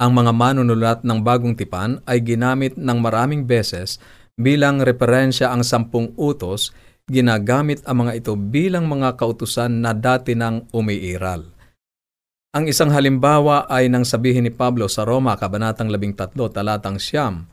Ang 0.00 0.16
mga 0.16 0.32
manunulat 0.32 0.98
ng 1.04 1.20
bagong 1.20 1.56
tipan 1.56 2.00
ay 2.08 2.24
ginamit 2.24 2.76
ng 2.76 2.98
maraming 3.00 3.44
beses 3.44 4.00
bilang 4.36 4.80
referensya 4.80 5.52
ang 5.52 5.60
sampung 5.60 6.16
utos, 6.16 6.72
ginagamit 7.04 7.84
ang 7.84 8.08
mga 8.08 8.24
ito 8.24 8.32
bilang 8.36 8.88
mga 8.88 9.20
kautusan 9.20 9.84
na 9.84 9.92
dati 9.92 10.32
nang 10.32 10.64
umiiral. 10.72 11.59
Ang 12.50 12.66
isang 12.66 12.90
halimbawa 12.90 13.70
ay 13.70 13.86
nang 13.86 14.02
sabihin 14.02 14.42
ni 14.42 14.50
Pablo 14.50 14.90
sa 14.90 15.06
Roma, 15.06 15.38
Kabanatang 15.38 15.86
13, 15.86 16.34
talatang 16.50 16.98
siyam, 16.98 17.46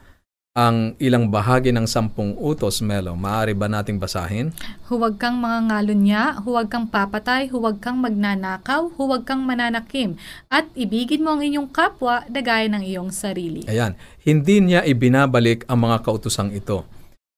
ang 0.57 0.97
ilang 0.97 1.29
bahagi 1.29 1.69
ng 1.69 1.86
sampung 1.86 2.33
utos, 2.33 2.81
Melo. 2.81 3.13
Maaari 3.13 3.53
ba 3.53 3.69
nating 3.69 4.01
basahin? 4.01 4.57
Huwag 4.89 5.21
kang 5.21 5.38
mga 5.38 5.69
ngalunya, 5.69 6.41
huwag 6.41 6.73
kang 6.73 6.89
papatay, 6.89 7.45
huwag 7.53 7.77
kang 7.77 8.01
magnanakaw, 8.01 8.89
huwag 8.97 9.21
kang 9.21 9.45
mananakim, 9.45 10.17
at 10.49 10.65
ibigin 10.73 11.21
mo 11.21 11.38
ang 11.38 11.45
inyong 11.45 11.69
kapwa 11.69 12.25
na 12.25 12.41
gaya 12.41 12.65
ng 12.65 12.81
iyong 12.81 13.13
sarili. 13.13 13.69
Ayan, 13.69 13.93
hindi 14.25 14.65
niya 14.65 14.81
ibinabalik 14.81 15.69
ang 15.69 15.86
mga 15.86 16.01
kautusang 16.01 16.49
ito. 16.57 16.89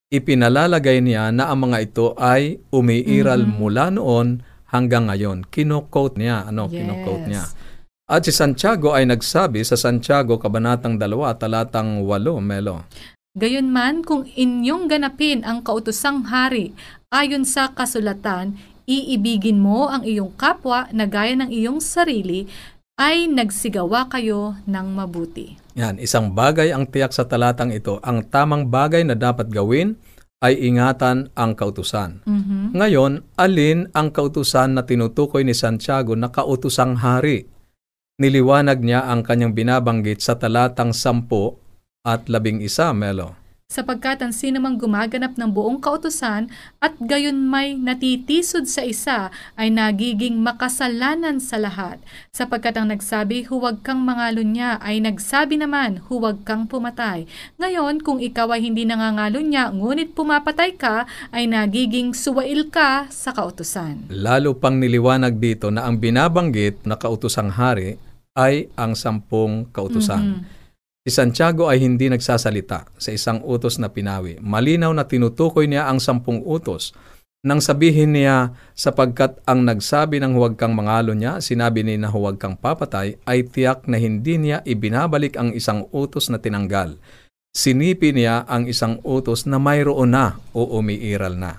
Ipinalalagay 0.07 1.03
niya 1.03 1.27
na 1.35 1.51
ang 1.51 1.67
mga 1.67 1.77
ito 1.83 2.15
ay 2.15 2.63
umiiral 2.71 3.43
Mhm. 3.43 3.51
mula 3.59 3.91
noon 3.91 4.47
hanggang 4.69 5.09
ngayon. 5.09 5.45
Kino-quote 5.49 6.17
niya, 6.17 6.45
ano, 6.45 6.69
Yes. 6.69 6.73
kino-quote 6.81 7.25
niya. 7.29 7.43
At 8.09 8.25
si 8.25 8.33
Santiago 8.33 8.97
ay 8.97 9.05
nagsabi 9.05 9.61
sa 9.61 9.77
Santiago 9.77 10.41
Kabanatang 10.41 10.97
2, 10.97 11.37
talatang 11.37 12.01
8, 12.01 12.41
Melo. 12.41 12.89
Gayunman, 13.37 14.01
kung 14.01 14.25
inyong 14.25 14.89
ganapin 14.89 15.45
ang 15.45 15.61
kautusang 15.61 16.25
hari 16.25 16.73
ayon 17.13 17.45
sa 17.45 17.69
kasulatan, 17.69 18.57
iibigin 18.89 19.61
mo 19.61 19.85
ang 19.85 20.01
iyong 20.01 20.33
kapwa 20.33 20.89
na 20.89 21.05
gaya 21.05 21.37
ng 21.37 21.53
iyong 21.53 21.77
sarili, 21.77 22.49
ay 22.97 23.29
nagsigawa 23.29 24.09
kayo 24.09 24.57
ng 24.65 24.87
mabuti. 24.91 25.55
Yan, 25.77 26.01
isang 26.01 26.33
bagay 26.35 26.73
ang 26.75 26.83
tiyak 26.83 27.15
sa 27.15 27.23
talatang 27.23 27.71
ito. 27.71 28.01
Ang 28.03 28.27
tamang 28.27 28.67
bagay 28.67 29.07
na 29.07 29.15
dapat 29.15 29.47
gawin 29.47 29.95
ay 30.39 30.55
ingatan 30.59 31.31
ang 31.35 31.55
kautusan. 31.55 32.23
Mhm. 32.23 32.75
Ngayon, 32.75 33.11
alin 33.35 33.91
ang 33.91 34.11
kautusan 34.11 34.75
na 34.75 34.87
tinutukoy 34.87 35.43
ni 35.43 35.51
Santiago 35.55 36.15
na 36.15 36.31
kautusang 36.31 36.99
hari? 36.99 37.47
Niliwanag 38.19 38.83
niya 38.83 39.07
ang 39.07 39.23
kanyang 39.23 39.55
binabanggit 39.55 40.19
sa 40.19 40.35
talatang 40.35 40.91
10 40.91 41.59
at 42.03 42.27
11, 42.27 42.91
Melo. 42.91 43.38
Sapagkat 43.69 44.17
ang 44.25 44.33
sinumang 44.33 44.81
gumaganap 44.81 45.37
ng 45.37 45.53
buong 45.53 45.77
kautusan 45.77 46.49
at 46.81 46.97
gayon 46.97 47.37
may 47.37 47.77
natitisod 47.77 48.65
sa 48.65 48.81
isa 48.81 49.29
ay 49.53 49.69
nagiging 49.69 50.41
makasalanan 50.41 51.37
sa 51.37 51.61
lahat. 51.61 52.01
Sapagkat 52.33 52.81
ang 52.81 52.89
nagsabi, 52.89 53.45
huwag 53.45 53.85
kang 53.85 54.01
mangalunya, 54.01 54.81
ay 54.81 54.97
nagsabi 55.05 55.61
naman, 55.61 56.01
huwag 56.09 56.41
kang 56.49 56.65
pumatay. 56.65 57.29
Ngayon, 57.61 58.01
kung 58.01 58.17
ikaw 58.17 58.49
ay 58.57 58.65
hindi 58.65 58.89
nangangalunya, 58.89 59.69
ngunit 59.69 60.17
pumapatay 60.17 60.73
ka, 60.73 61.05
ay 61.29 61.45
nagiging 61.45 62.17
suwail 62.17 62.73
ka 62.73 63.05
sa 63.13 63.37
kautusan. 63.37 64.09
Lalo 64.09 64.57
pang 64.57 64.81
niliwanag 64.81 65.37
dito 65.37 65.69
na 65.69 65.85
ang 65.85 66.01
binabanggit 66.01 66.89
na 66.89 66.97
kautusang 66.97 67.53
hari 67.53 68.01
ay 68.33 68.65
ang 68.73 68.97
sampung 68.97 69.69
kautusan. 69.69 70.41
Mhm. 70.41 70.58
Si 71.09 71.17
Santiago 71.17 71.65
ay 71.65 71.81
hindi 71.81 72.05
nagsasalita 72.05 72.85
sa 72.93 73.09
isang 73.09 73.41
utos 73.41 73.81
na 73.81 73.89
pinawi. 73.89 74.37
Malinaw 74.45 74.93
na 74.93 75.09
tinutukoy 75.09 75.65
niya 75.65 75.89
ang 75.89 75.97
sampung 75.97 76.45
utos. 76.45 76.93
Nang 77.41 77.65
sabihin 77.65 78.13
niya, 78.13 78.53
sapagkat 78.77 79.41
ang 79.49 79.65
nagsabi 79.65 80.21
ng 80.21 80.37
huwag 80.37 80.53
kang 80.53 80.77
mangalo 80.77 81.17
niya, 81.17 81.41
sinabi 81.41 81.81
ni 81.81 81.97
na 81.97 82.13
huwag 82.13 82.37
kang 82.37 82.53
papatay, 82.53 83.17
ay 83.25 83.41
tiyak 83.41 83.89
na 83.89 83.97
hindi 83.97 84.37
niya 84.37 84.61
ibinabalik 84.69 85.33
ang 85.33 85.49
isang 85.57 85.89
utos 85.89 86.29
na 86.29 86.37
tinanggal. 86.37 87.01
Sinipi 87.57 88.13
niya 88.13 88.45
ang 88.45 88.69
isang 88.69 89.01
utos 89.01 89.49
na 89.49 89.57
mayroon 89.57 90.13
na 90.13 90.37
o 90.53 90.77
umiiral 90.77 91.33
na. 91.41 91.57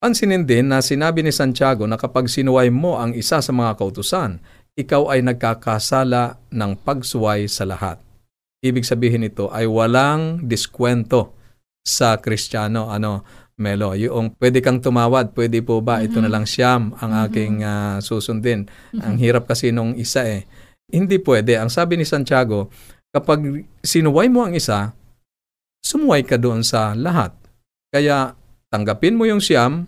Pansinin 0.00 0.48
din 0.48 0.72
na 0.72 0.80
sinabi 0.80 1.20
ni 1.20 1.36
Santiago 1.36 1.84
na 1.84 2.00
kapag 2.00 2.32
sinuway 2.32 2.72
mo 2.72 2.96
ang 2.96 3.12
isa 3.12 3.44
sa 3.44 3.52
mga 3.52 3.76
kautusan, 3.76 4.40
ikaw 4.72 5.12
ay 5.12 5.20
nagkakasala 5.20 6.40
ng 6.48 6.72
pagsuway 6.80 7.44
sa 7.44 7.68
lahat. 7.68 8.00
Ibig 8.64 8.88
sabihin 8.88 9.20
nito 9.20 9.52
ay 9.52 9.68
walang 9.68 10.48
diskwento 10.48 11.36
sa 11.84 12.16
Kristiyano. 12.16 12.88
Ano, 12.88 13.20
Melo, 13.60 13.92
yung 13.92 14.32
pwede 14.40 14.64
kang 14.64 14.80
tumawad, 14.80 15.36
pwede 15.36 15.60
po 15.60 15.84
ba? 15.84 16.00
Ito 16.00 16.18
na 16.24 16.32
lang 16.32 16.48
siyam 16.48 16.96
ang 16.96 17.12
aking 17.28 17.60
ah, 17.60 18.00
susundin. 18.00 18.66
Ang 18.96 19.20
hirap 19.20 19.46
kasi 19.46 19.68
nung 19.68 19.92
isa 19.94 20.24
eh. 20.24 20.48
Hindi 20.88 21.20
pwede. 21.20 21.60
Ang 21.60 21.68
sabi 21.68 22.00
ni 22.00 22.08
Santiago, 22.08 22.72
kapag 23.12 23.68
sinuway 23.84 24.32
mo 24.32 24.48
ang 24.48 24.56
isa, 24.56 24.96
sumuway 25.84 26.24
ka 26.24 26.40
doon 26.40 26.64
sa 26.64 26.96
lahat. 26.96 27.36
Kaya 27.92 28.32
tanggapin 28.72 29.14
mo 29.14 29.28
yung 29.28 29.44
siyam, 29.44 29.86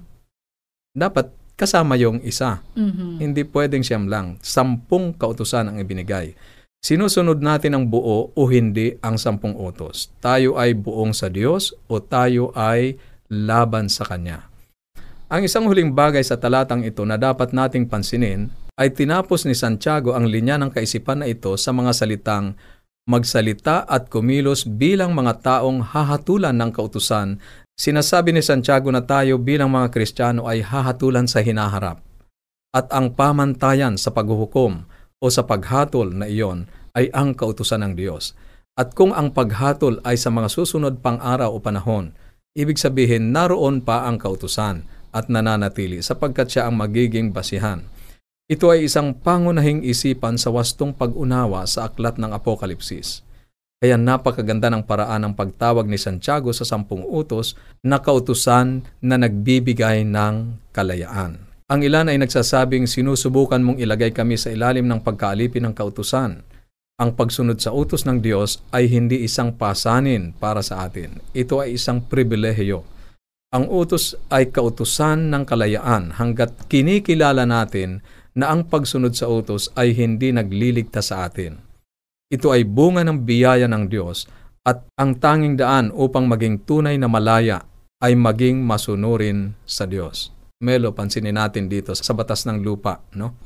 dapat 0.94 1.32
kasama 1.56 1.96
yung 1.96 2.20
isa. 2.22 2.60
Mhm. 2.76 3.18
Hindi 3.18 3.42
pwedeng 3.48 3.82
siyam 3.82 4.06
lang. 4.06 4.36
Sampung 4.44 5.16
kautusan 5.16 5.72
ang 5.72 5.76
ibinigay. 5.80 6.36
Sinusunod 6.82 7.42
natin 7.42 7.74
ang 7.74 7.84
buo 7.90 8.30
o 8.30 8.42
hindi 8.46 8.94
ang 9.02 9.18
sampung 9.18 9.58
utos. 9.58 10.10
Tayo 10.22 10.54
ay 10.54 10.78
buong 10.78 11.10
sa 11.14 11.26
Diyos 11.26 11.74
o 11.90 11.98
tayo 11.98 12.54
ay 12.54 12.98
laban 13.30 13.90
sa 13.90 14.06
Kanya. 14.06 14.46
Ang 15.26 15.42
isang 15.50 15.66
huling 15.66 15.90
bagay 15.90 16.22
sa 16.22 16.38
talatang 16.38 16.86
ito 16.86 17.02
na 17.02 17.18
dapat 17.18 17.50
nating 17.50 17.90
pansinin 17.90 18.46
ay 18.78 18.94
tinapos 18.94 19.42
ni 19.42 19.58
Santiago 19.58 20.14
ang 20.14 20.30
linya 20.30 20.54
ng 20.60 20.70
kaisipan 20.70 21.24
na 21.24 21.26
ito 21.26 21.58
sa 21.58 21.74
mga 21.74 21.90
salitang 21.90 22.54
magsalita 23.06 23.86
at 23.86 24.06
kumilos 24.06 24.66
bilang 24.66 25.14
mga 25.18 25.42
taong 25.42 25.82
hahatulan 25.82 26.54
ng 26.54 26.70
kautusan. 26.70 27.42
Sinasabi 27.74 28.34
ni 28.34 28.42
Santiago 28.42 28.90
na 28.94 29.02
tayo 29.02 29.38
bilang 29.42 29.74
mga 29.74 29.90
Kristiyano 29.90 30.46
ay 30.46 30.62
hahatulan 30.62 31.26
sa 31.26 31.42
hinaharap. 31.42 32.02
At 32.70 32.92
ang 32.92 33.16
pamantayan 33.16 33.96
sa 33.96 34.12
paghuhukom 34.12 34.84
o 35.20 35.33
sa 35.33 35.44
paghatol 35.44 36.12
na 36.12 36.29
iyon 36.29 36.68
ay 36.96 37.12
ang 37.12 37.37
kautusan 37.37 37.85
ng 37.85 37.92
Diyos. 37.96 38.37
At 38.76 38.92
kung 38.92 39.16
ang 39.16 39.33
paghatol 39.33 40.05
ay 40.05 40.20
sa 40.20 40.29
mga 40.29 40.52
susunod 40.52 41.00
pang 41.00 41.16
araw 41.16 41.57
o 41.57 41.59
panahon, 41.61 42.12
ibig 42.52 42.76
sabihin 42.76 43.33
naroon 43.33 43.81
pa 43.81 44.05
ang 44.05 44.20
kautusan 44.20 44.85
at 45.16 45.33
nananatili 45.33 46.05
sapagkat 46.05 46.52
siya 46.52 46.68
ang 46.68 46.76
magiging 46.76 47.33
basihan. 47.33 47.88
Ito 48.46 48.70
ay 48.70 48.87
isang 48.87 49.16
pangunahing 49.16 49.83
isipan 49.83 50.37
sa 50.37 50.52
wastong 50.52 50.92
pag-unawa 50.94 51.64
sa 51.64 51.88
aklat 51.88 52.20
ng 52.20 52.31
Apokalipsis. 52.31 53.26
Kaya 53.81 54.00
napakaganda 54.00 54.72
ng 54.72 54.85
paraan 54.88 55.24
ng 55.26 55.35
pagtawag 55.37 55.85
ni 55.85 56.00
Santiago 56.00 56.52
sa 56.52 56.64
sampung 56.64 57.05
utos 57.05 57.59
na 57.85 58.00
kautusan 58.00 58.87
na 59.05 59.16
nagbibigay 59.20 60.05
ng 60.05 60.62
kalayaan. 60.72 61.45
Ang 61.66 61.83
ilan 61.83 62.07
ay 62.07 62.22
nagsasabing 62.22 62.87
sinusubukan 62.87 63.59
mong 63.59 63.83
ilagay 63.83 64.14
kami 64.14 64.38
sa 64.38 64.55
ilalim 64.55 64.87
ng 64.87 65.02
pagkaalipin 65.02 65.66
ng 65.66 65.74
kautusan. 65.74 66.46
Ang 66.94 67.11
pagsunod 67.18 67.59
sa 67.59 67.74
utos 67.74 68.07
ng 68.07 68.22
Diyos 68.22 68.62
ay 68.70 68.87
hindi 68.87 69.26
isang 69.26 69.50
pasanin 69.50 70.31
para 70.38 70.62
sa 70.62 70.87
atin. 70.87 71.18
Ito 71.35 71.66
ay 71.66 71.74
isang 71.74 72.07
pribilehiyo. 72.07 72.87
Ang 73.50 73.66
utos 73.66 74.14
ay 74.31 74.55
kautusan 74.55 75.26
ng 75.26 75.42
kalayaan 75.42 76.14
hanggat 76.14 76.55
kinikilala 76.70 77.42
natin 77.42 77.98
na 78.38 78.55
ang 78.55 78.70
pagsunod 78.70 79.18
sa 79.18 79.26
utos 79.26 79.66
ay 79.74 79.90
hindi 79.90 80.31
nagliligtas 80.31 81.11
sa 81.11 81.26
atin. 81.26 81.59
Ito 82.31 82.55
ay 82.55 82.62
bunga 82.62 83.02
ng 83.02 83.26
biyaya 83.26 83.66
ng 83.66 83.90
Diyos 83.90 84.31
at 84.62 84.87
ang 84.94 85.18
tanging 85.18 85.59
daan 85.59 85.90
upang 85.90 86.31
maging 86.31 86.62
tunay 86.62 86.94
na 86.94 87.11
malaya 87.11 87.66
ay 87.98 88.14
maging 88.14 88.62
masunurin 88.62 89.59
sa 89.66 89.83
Diyos. 89.83 90.36
Melo, 90.64 90.96
pansinin 90.96 91.36
natin 91.36 91.68
dito 91.68 91.92
sa 91.92 92.16
batas 92.16 92.48
ng 92.48 92.64
lupa, 92.64 93.04
no? 93.12 93.36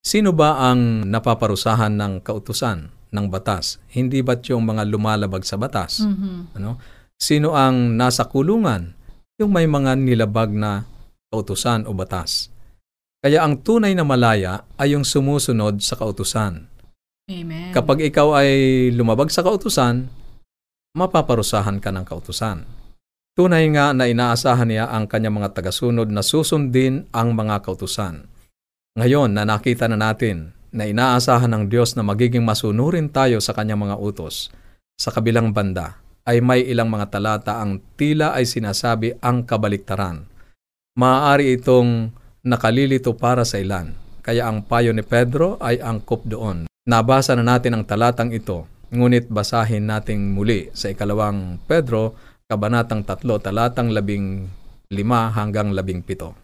Sino 0.00 0.32
ba 0.32 0.72
ang 0.72 1.08
napaparusahan 1.08 1.92
ng 1.92 2.24
kautusan 2.24 2.88
ng 3.12 3.26
batas? 3.28 3.80
Hindi 3.92 4.24
ba't 4.24 4.44
yung 4.48 4.64
mga 4.64 4.88
lumalabag 4.88 5.44
sa 5.44 5.60
batas? 5.60 6.00
Mhm. 6.04 6.56
Ano? 6.56 6.80
Sino 7.20 7.52
ang 7.52 7.96
nasa 7.96 8.24
kulungan? 8.24 8.96
Yung 9.40 9.52
may 9.52 9.68
mga 9.68 9.96
nilabag 10.00 10.52
na 10.52 10.84
kautusan 11.28 11.84
o 11.84 11.92
batas. 11.92 12.48
Kaya 13.20 13.44
ang 13.44 13.60
tunay 13.60 13.92
na 13.92 14.04
malaya 14.04 14.64
ay 14.80 14.96
yung 14.96 15.04
sumusunod 15.04 15.84
sa 15.84 15.96
kautusan. 16.00 16.64
Amen. 17.28 17.70
Kapag 17.76 18.00
ikaw 18.08 18.40
ay 18.40 18.50
lumabag 18.96 19.28
sa 19.28 19.44
kautusan, 19.44 20.08
mapaparusahan 20.96 21.76
ka 21.78 21.92
ng 21.92 22.04
kautusan. 22.08 22.64
Tunay 23.38 23.70
nga 23.70 23.94
na 23.94 24.10
inaasahan 24.10 24.68
niya 24.68 24.90
ang 24.90 25.06
kanyang 25.06 25.38
mga 25.38 25.54
tagasunod 25.54 26.10
na 26.10 26.20
susundin 26.20 27.06
ang 27.14 27.32
mga 27.32 27.62
kautusan. 27.62 28.26
Ngayon 28.98 29.30
na 29.30 29.46
nakita 29.46 29.86
na 29.86 29.94
natin 29.94 30.50
na 30.74 30.86
inaasahan 30.86 31.50
ng 31.50 31.64
Diyos 31.70 31.94
na 31.94 32.02
magiging 32.02 32.42
masunurin 32.42 33.06
tayo 33.10 33.38
sa 33.38 33.54
kanyang 33.54 33.86
mga 33.86 33.96
utos, 34.02 34.50
sa 34.98 35.14
kabilang 35.14 35.54
banda 35.54 36.02
ay 36.26 36.42
may 36.42 36.66
ilang 36.66 36.90
mga 36.90 37.06
talata 37.10 37.62
ang 37.62 37.80
tila 37.96 38.34
ay 38.34 38.44
sinasabi 38.44 39.16
ang 39.22 39.46
kabaliktaran. 39.46 40.26
Maaari 40.98 41.56
itong 41.56 42.12
nakalilito 42.44 43.14
para 43.14 43.46
sa 43.46 43.62
ilan. 43.62 43.94
kaya 44.20 44.46
ang 44.46 44.62
payo 44.62 44.92
ni 44.92 45.00
Pedro 45.00 45.56
ay 45.64 45.80
angkop 45.80 46.28
doon. 46.28 46.68
Nabasa 46.84 47.32
na 47.34 47.44
natin 47.44 47.72
ang 47.72 47.84
talatang 47.88 48.30
ito, 48.30 48.68
ngunit 48.92 49.32
basahin 49.32 49.88
nating 49.88 50.36
muli 50.36 50.68
sa 50.76 50.92
ikalawang 50.92 51.56
Pedro, 51.64 52.14
kabanatang 52.50 53.06
3, 53.06 53.22
talatang 53.38 53.94
15 53.94 54.90
hanggang 55.38 55.70
17. 55.70 56.34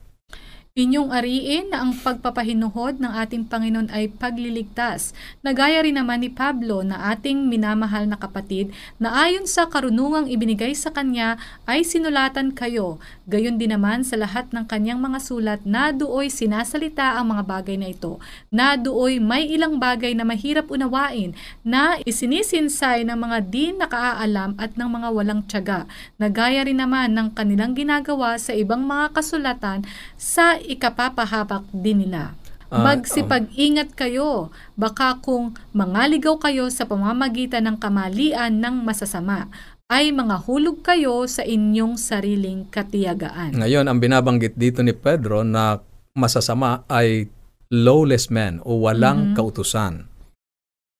Inyong 0.76 1.08
ariin 1.08 1.72
na 1.72 1.80
ang 1.80 1.96
pagpapahinuhod 1.96 3.00
ng 3.00 3.08
ating 3.08 3.48
Panginoon 3.48 3.88
ay 3.88 4.12
pagliligtas. 4.12 5.16
Nagaya 5.40 5.80
rin 5.80 5.96
naman 5.96 6.20
ni 6.20 6.28
Pablo 6.28 6.84
na 6.84 7.16
ating 7.16 7.48
minamahal 7.48 8.04
na 8.04 8.20
kapatid 8.20 8.76
na 9.00 9.24
ayon 9.24 9.48
sa 9.48 9.72
karunungang 9.72 10.28
ibinigay 10.28 10.76
sa 10.76 10.92
kanya 10.92 11.40
ay 11.64 11.80
sinulatan 11.80 12.52
kayo. 12.52 13.00
Gayon 13.26 13.58
din 13.58 13.74
naman 13.74 14.06
sa 14.06 14.14
lahat 14.14 14.54
ng 14.54 14.70
kanyang 14.70 15.02
mga 15.02 15.18
sulat 15.18 15.60
na 15.66 15.90
dooy 15.90 16.30
sinasalita 16.30 17.18
ang 17.18 17.34
mga 17.34 17.42
bagay 17.42 17.74
na 17.74 17.90
ito. 17.90 18.22
Na 18.54 18.78
dooy 18.78 19.18
may 19.18 19.50
ilang 19.50 19.82
bagay 19.82 20.14
na 20.14 20.22
mahirap 20.22 20.70
unawain 20.70 21.34
na 21.66 21.98
isinisinsay 22.06 23.02
ng 23.02 23.18
mga 23.18 23.38
di 23.50 23.74
nakaaalam 23.74 24.54
at 24.62 24.78
ng 24.78 24.86
mga 24.86 25.08
walang 25.10 25.42
tiyaga. 25.42 25.90
Nagaya 26.22 26.62
rin 26.70 26.78
naman 26.78 27.18
ng 27.18 27.34
kanilang 27.34 27.74
ginagawa 27.74 28.38
sa 28.38 28.54
ibang 28.54 28.86
mga 28.86 29.10
kasulatan 29.10 29.82
sa 30.14 30.54
ikapapahabak 30.62 31.66
din 31.74 32.06
nila. 32.06 32.38
Ah, 32.66 32.82
Magsipag-ingat 32.82 33.94
kayo, 33.94 34.54
baka 34.74 35.18
kung 35.22 35.54
mangaligaw 35.70 36.38
kayo 36.38 36.66
sa 36.66 36.86
pamamagitan 36.86 37.62
ng 37.62 37.76
kamalian 37.78 38.58
ng 38.58 38.82
masasama, 38.82 39.46
ay 39.86 40.10
mga 40.10 40.42
hulog 40.42 40.82
kayo 40.82 41.22
sa 41.30 41.46
inyong 41.46 41.94
sariling 41.94 42.66
katiyagaan. 42.66 43.54
Ngayon, 43.54 43.86
ang 43.86 44.02
binabanggit 44.02 44.58
dito 44.58 44.82
ni 44.82 44.90
Pedro 44.90 45.46
na 45.46 45.78
masasama 46.10 46.82
ay 46.90 47.30
lawless 47.70 48.26
men 48.26 48.58
o 48.66 48.82
walang 48.82 49.32
Mhm. 49.32 49.34
kautusan. 49.38 50.10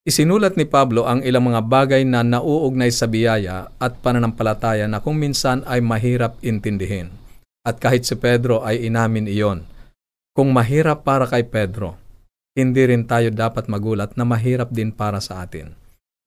Isinulat 0.07 0.55
ni 0.55 0.63
Pablo 0.63 1.03
ang 1.03 1.19
ilang 1.19 1.51
mga 1.51 1.67
bagay 1.67 2.07
na 2.07 2.23
nauugnay 2.23 2.87
sa 2.95 3.11
biyaya 3.11 3.67
at 3.75 3.99
pananampalataya 3.99 4.87
na 4.87 5.03
kung 5.03 5.19
minsan 5.19 5.67
ay 5.67 5.83
mahirap 5.83 6.39
intindihin. 6.39 7.11
At 7.67 7.83
kahit 7.83 8.07
si 8.07 8.15
Pedro 8.15 8.63
ay 8.63 8.87
inamin 8.87 9.27
iyon. 9.27 9.67
Kung 10.31 10.55
mahirap 10.55 11.03
para 11.03 11.27
kay 11.27 11.43
Pedro, 11.43 11.99
hindi 12.55 12.87
rin 12.87 13.03
tayo 13.03 13.35
dapat 13.35 13.67
magulat 13.67 14.15
na 14.15 14.23
mahirap 14.23 14.71
din 14.71 14.95
para 14.95 15.19
sa 15.19 15.43
atin. 15.43 15.75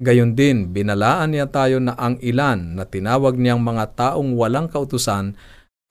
Gayon 0.01 0.33
din, 0.33 0.73
binalaan 0.73 1.37
niya 1.37 1.45
tayo 1.53 1.77
na 1.77 1.93
ang 1.93 2.17
ilan 2.25 2.73
na 2.73 2.89
tinawag 2.89 3.37
niyang 3.37 3.61
mga 3.61 4.01
taong 4.01 4.33
walang 4.33 4.73
kautusan 4.73 5.37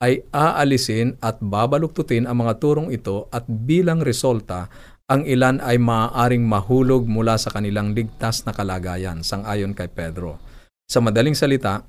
ay 0.02 0.26
aalisin 0.34 1.14
at 1.22 1.38
babaluktutin 1.38 2.26
ang 2.26 2.42
mga 2.42 2.58
turong 2.58 2.90
ito 2.90 3.30
at 3.30 3.46
bilang 3.46 4.02
resulta, 4.02 4.66
ang 5.06 5.22
ilan 5.22 5.62
ay 5.62 5.78
maaaring 5.78 6.42
mahulog 6.42 7.06
mula 7.06 7.38
sa 7.38 7.54
kanilang 7.54 7.94
ligtas 7.94 8.42
na 8.42 8.50
kalagayan, 8.50 9.22
sangayon 9.22 9.78
kay 9.78 9.86
Pedro. 9.86 10.42
Sa 10.90 10.98
madaling 10.98 11.38
salita, 11.38 11.86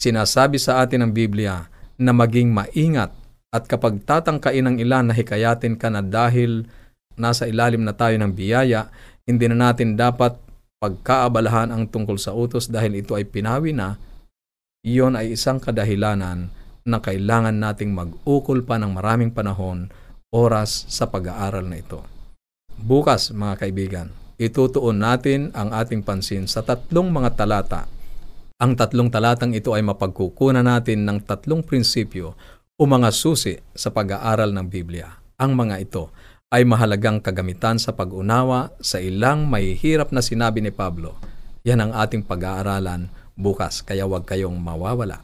sinasabi 0.00 0.56
sa 0.56 0.80
atin 0.80 1.04
ng 1.04 1.12
Biblia 1.12 1.60
na 2.00 2.16
maging 2.16 2.56
maingat 2.56 3.12
at 3.52 3.68
kapag 3.68 4.00
tatangkain 4.08 4.64
ng 4.64 4.76
ilan 4.80 5.12
na 5.12 5.14
hikayatin 5.16 5.76
ka 5.76 5.92
na 5.92 6.00
dahil 6.00 6.64
nasa 7.20 7.44
ilalim 7.44 7.84
na 7.84 7.92
tayo 7.92 8.16
ng 8.16 8.32
biyaya, 8.32 8.88
hindi 9.28 9.44
na 9.48 9.68
natin 9.68 9.96
dapat 9.96 10.43
pagkaabalahan 10.84 11.72
ang 11.72 11.88
tungkol 11.88 12.20
sa 12.20 12.36
utos 12.36 12.68
dahil 12.68 13.00
ito 13.00 13.16
ay 13.16 13.24
pinawi 13.24 13.72
na, 13.72 13.96
iyon 14.84 15.16
ay 15.16 15.32
isang 15.32 15.56
kadahilanan 15.56 16.52
na 16.84 17.00
kailangan 17.00 17.56
nating 17.56 17.96
mag-ukol 17.96 18.60
pa 18.60 18.76
ng 18.76 18.92
maraming 18.92 19.32
panahon, 19.32 19.88
oras 20.28 20.84
sa 20.92 21.08
pag-aaral 21.08 21.64
na 21.64 21.80
ito. 21.80 22.04
Bukas, 22.76 23.32
mga 23.32 23.64
kaibigan, 23.64 24.12
itutuon 24.36 25.00
natin 25.00 25.48
ang 25.56 25.72
ating 25.72 26.04
pansin 26.04 26.44
sa 26.44 26.60
tatlong 26.60 27.08
mga 27.08 27.32
talata. 27.32 27.88
Ang 28.60 28.76
tatlong 28.76 29.08
talatang 29.08 29.56
ito 29.56 29.72
ay 29.72 29.80
mapagkukunan 29.80 30.68
natin 30.68 31.08
ng 31.08 31.24
tatlong 31.24 31.64
prinsipyo 31.64 32.36
o 32.76 32.82
mga 32.84 33.08
susi 33.08 33.56
sa 33.72 33.88
pag-aaral 33.88 34.52
ng 34.52 34.66
Biblia. 34.68 35.08
Ang 35.40 35.56
mga 35.56 35.80
ito 35.80 36.12
ay 36.54 36.62
mahalagang 36.62 37.18
kagamitan 37.18 37.82
sa 37.82 37.90
pag-unawa 37.90 38.70
sa 38.78 39.02
ilang 39.02 39.50
mahihirap 39.50 40.14
na 40.14 40.22
sinabi 40.22 40.62
ni 40.62 40.70
Pablo. 40.70 41.18
Yan 41.66 41.82
ang 41.82 41.90
ating 41.90 42.22
pag-aaralan 42.22 43.10
bukas, 43.34 43.82
kaya 43.82 44.06
huwag 44.06 44.22
kayong 44.22 44.54
mawawala. 44.54 45.18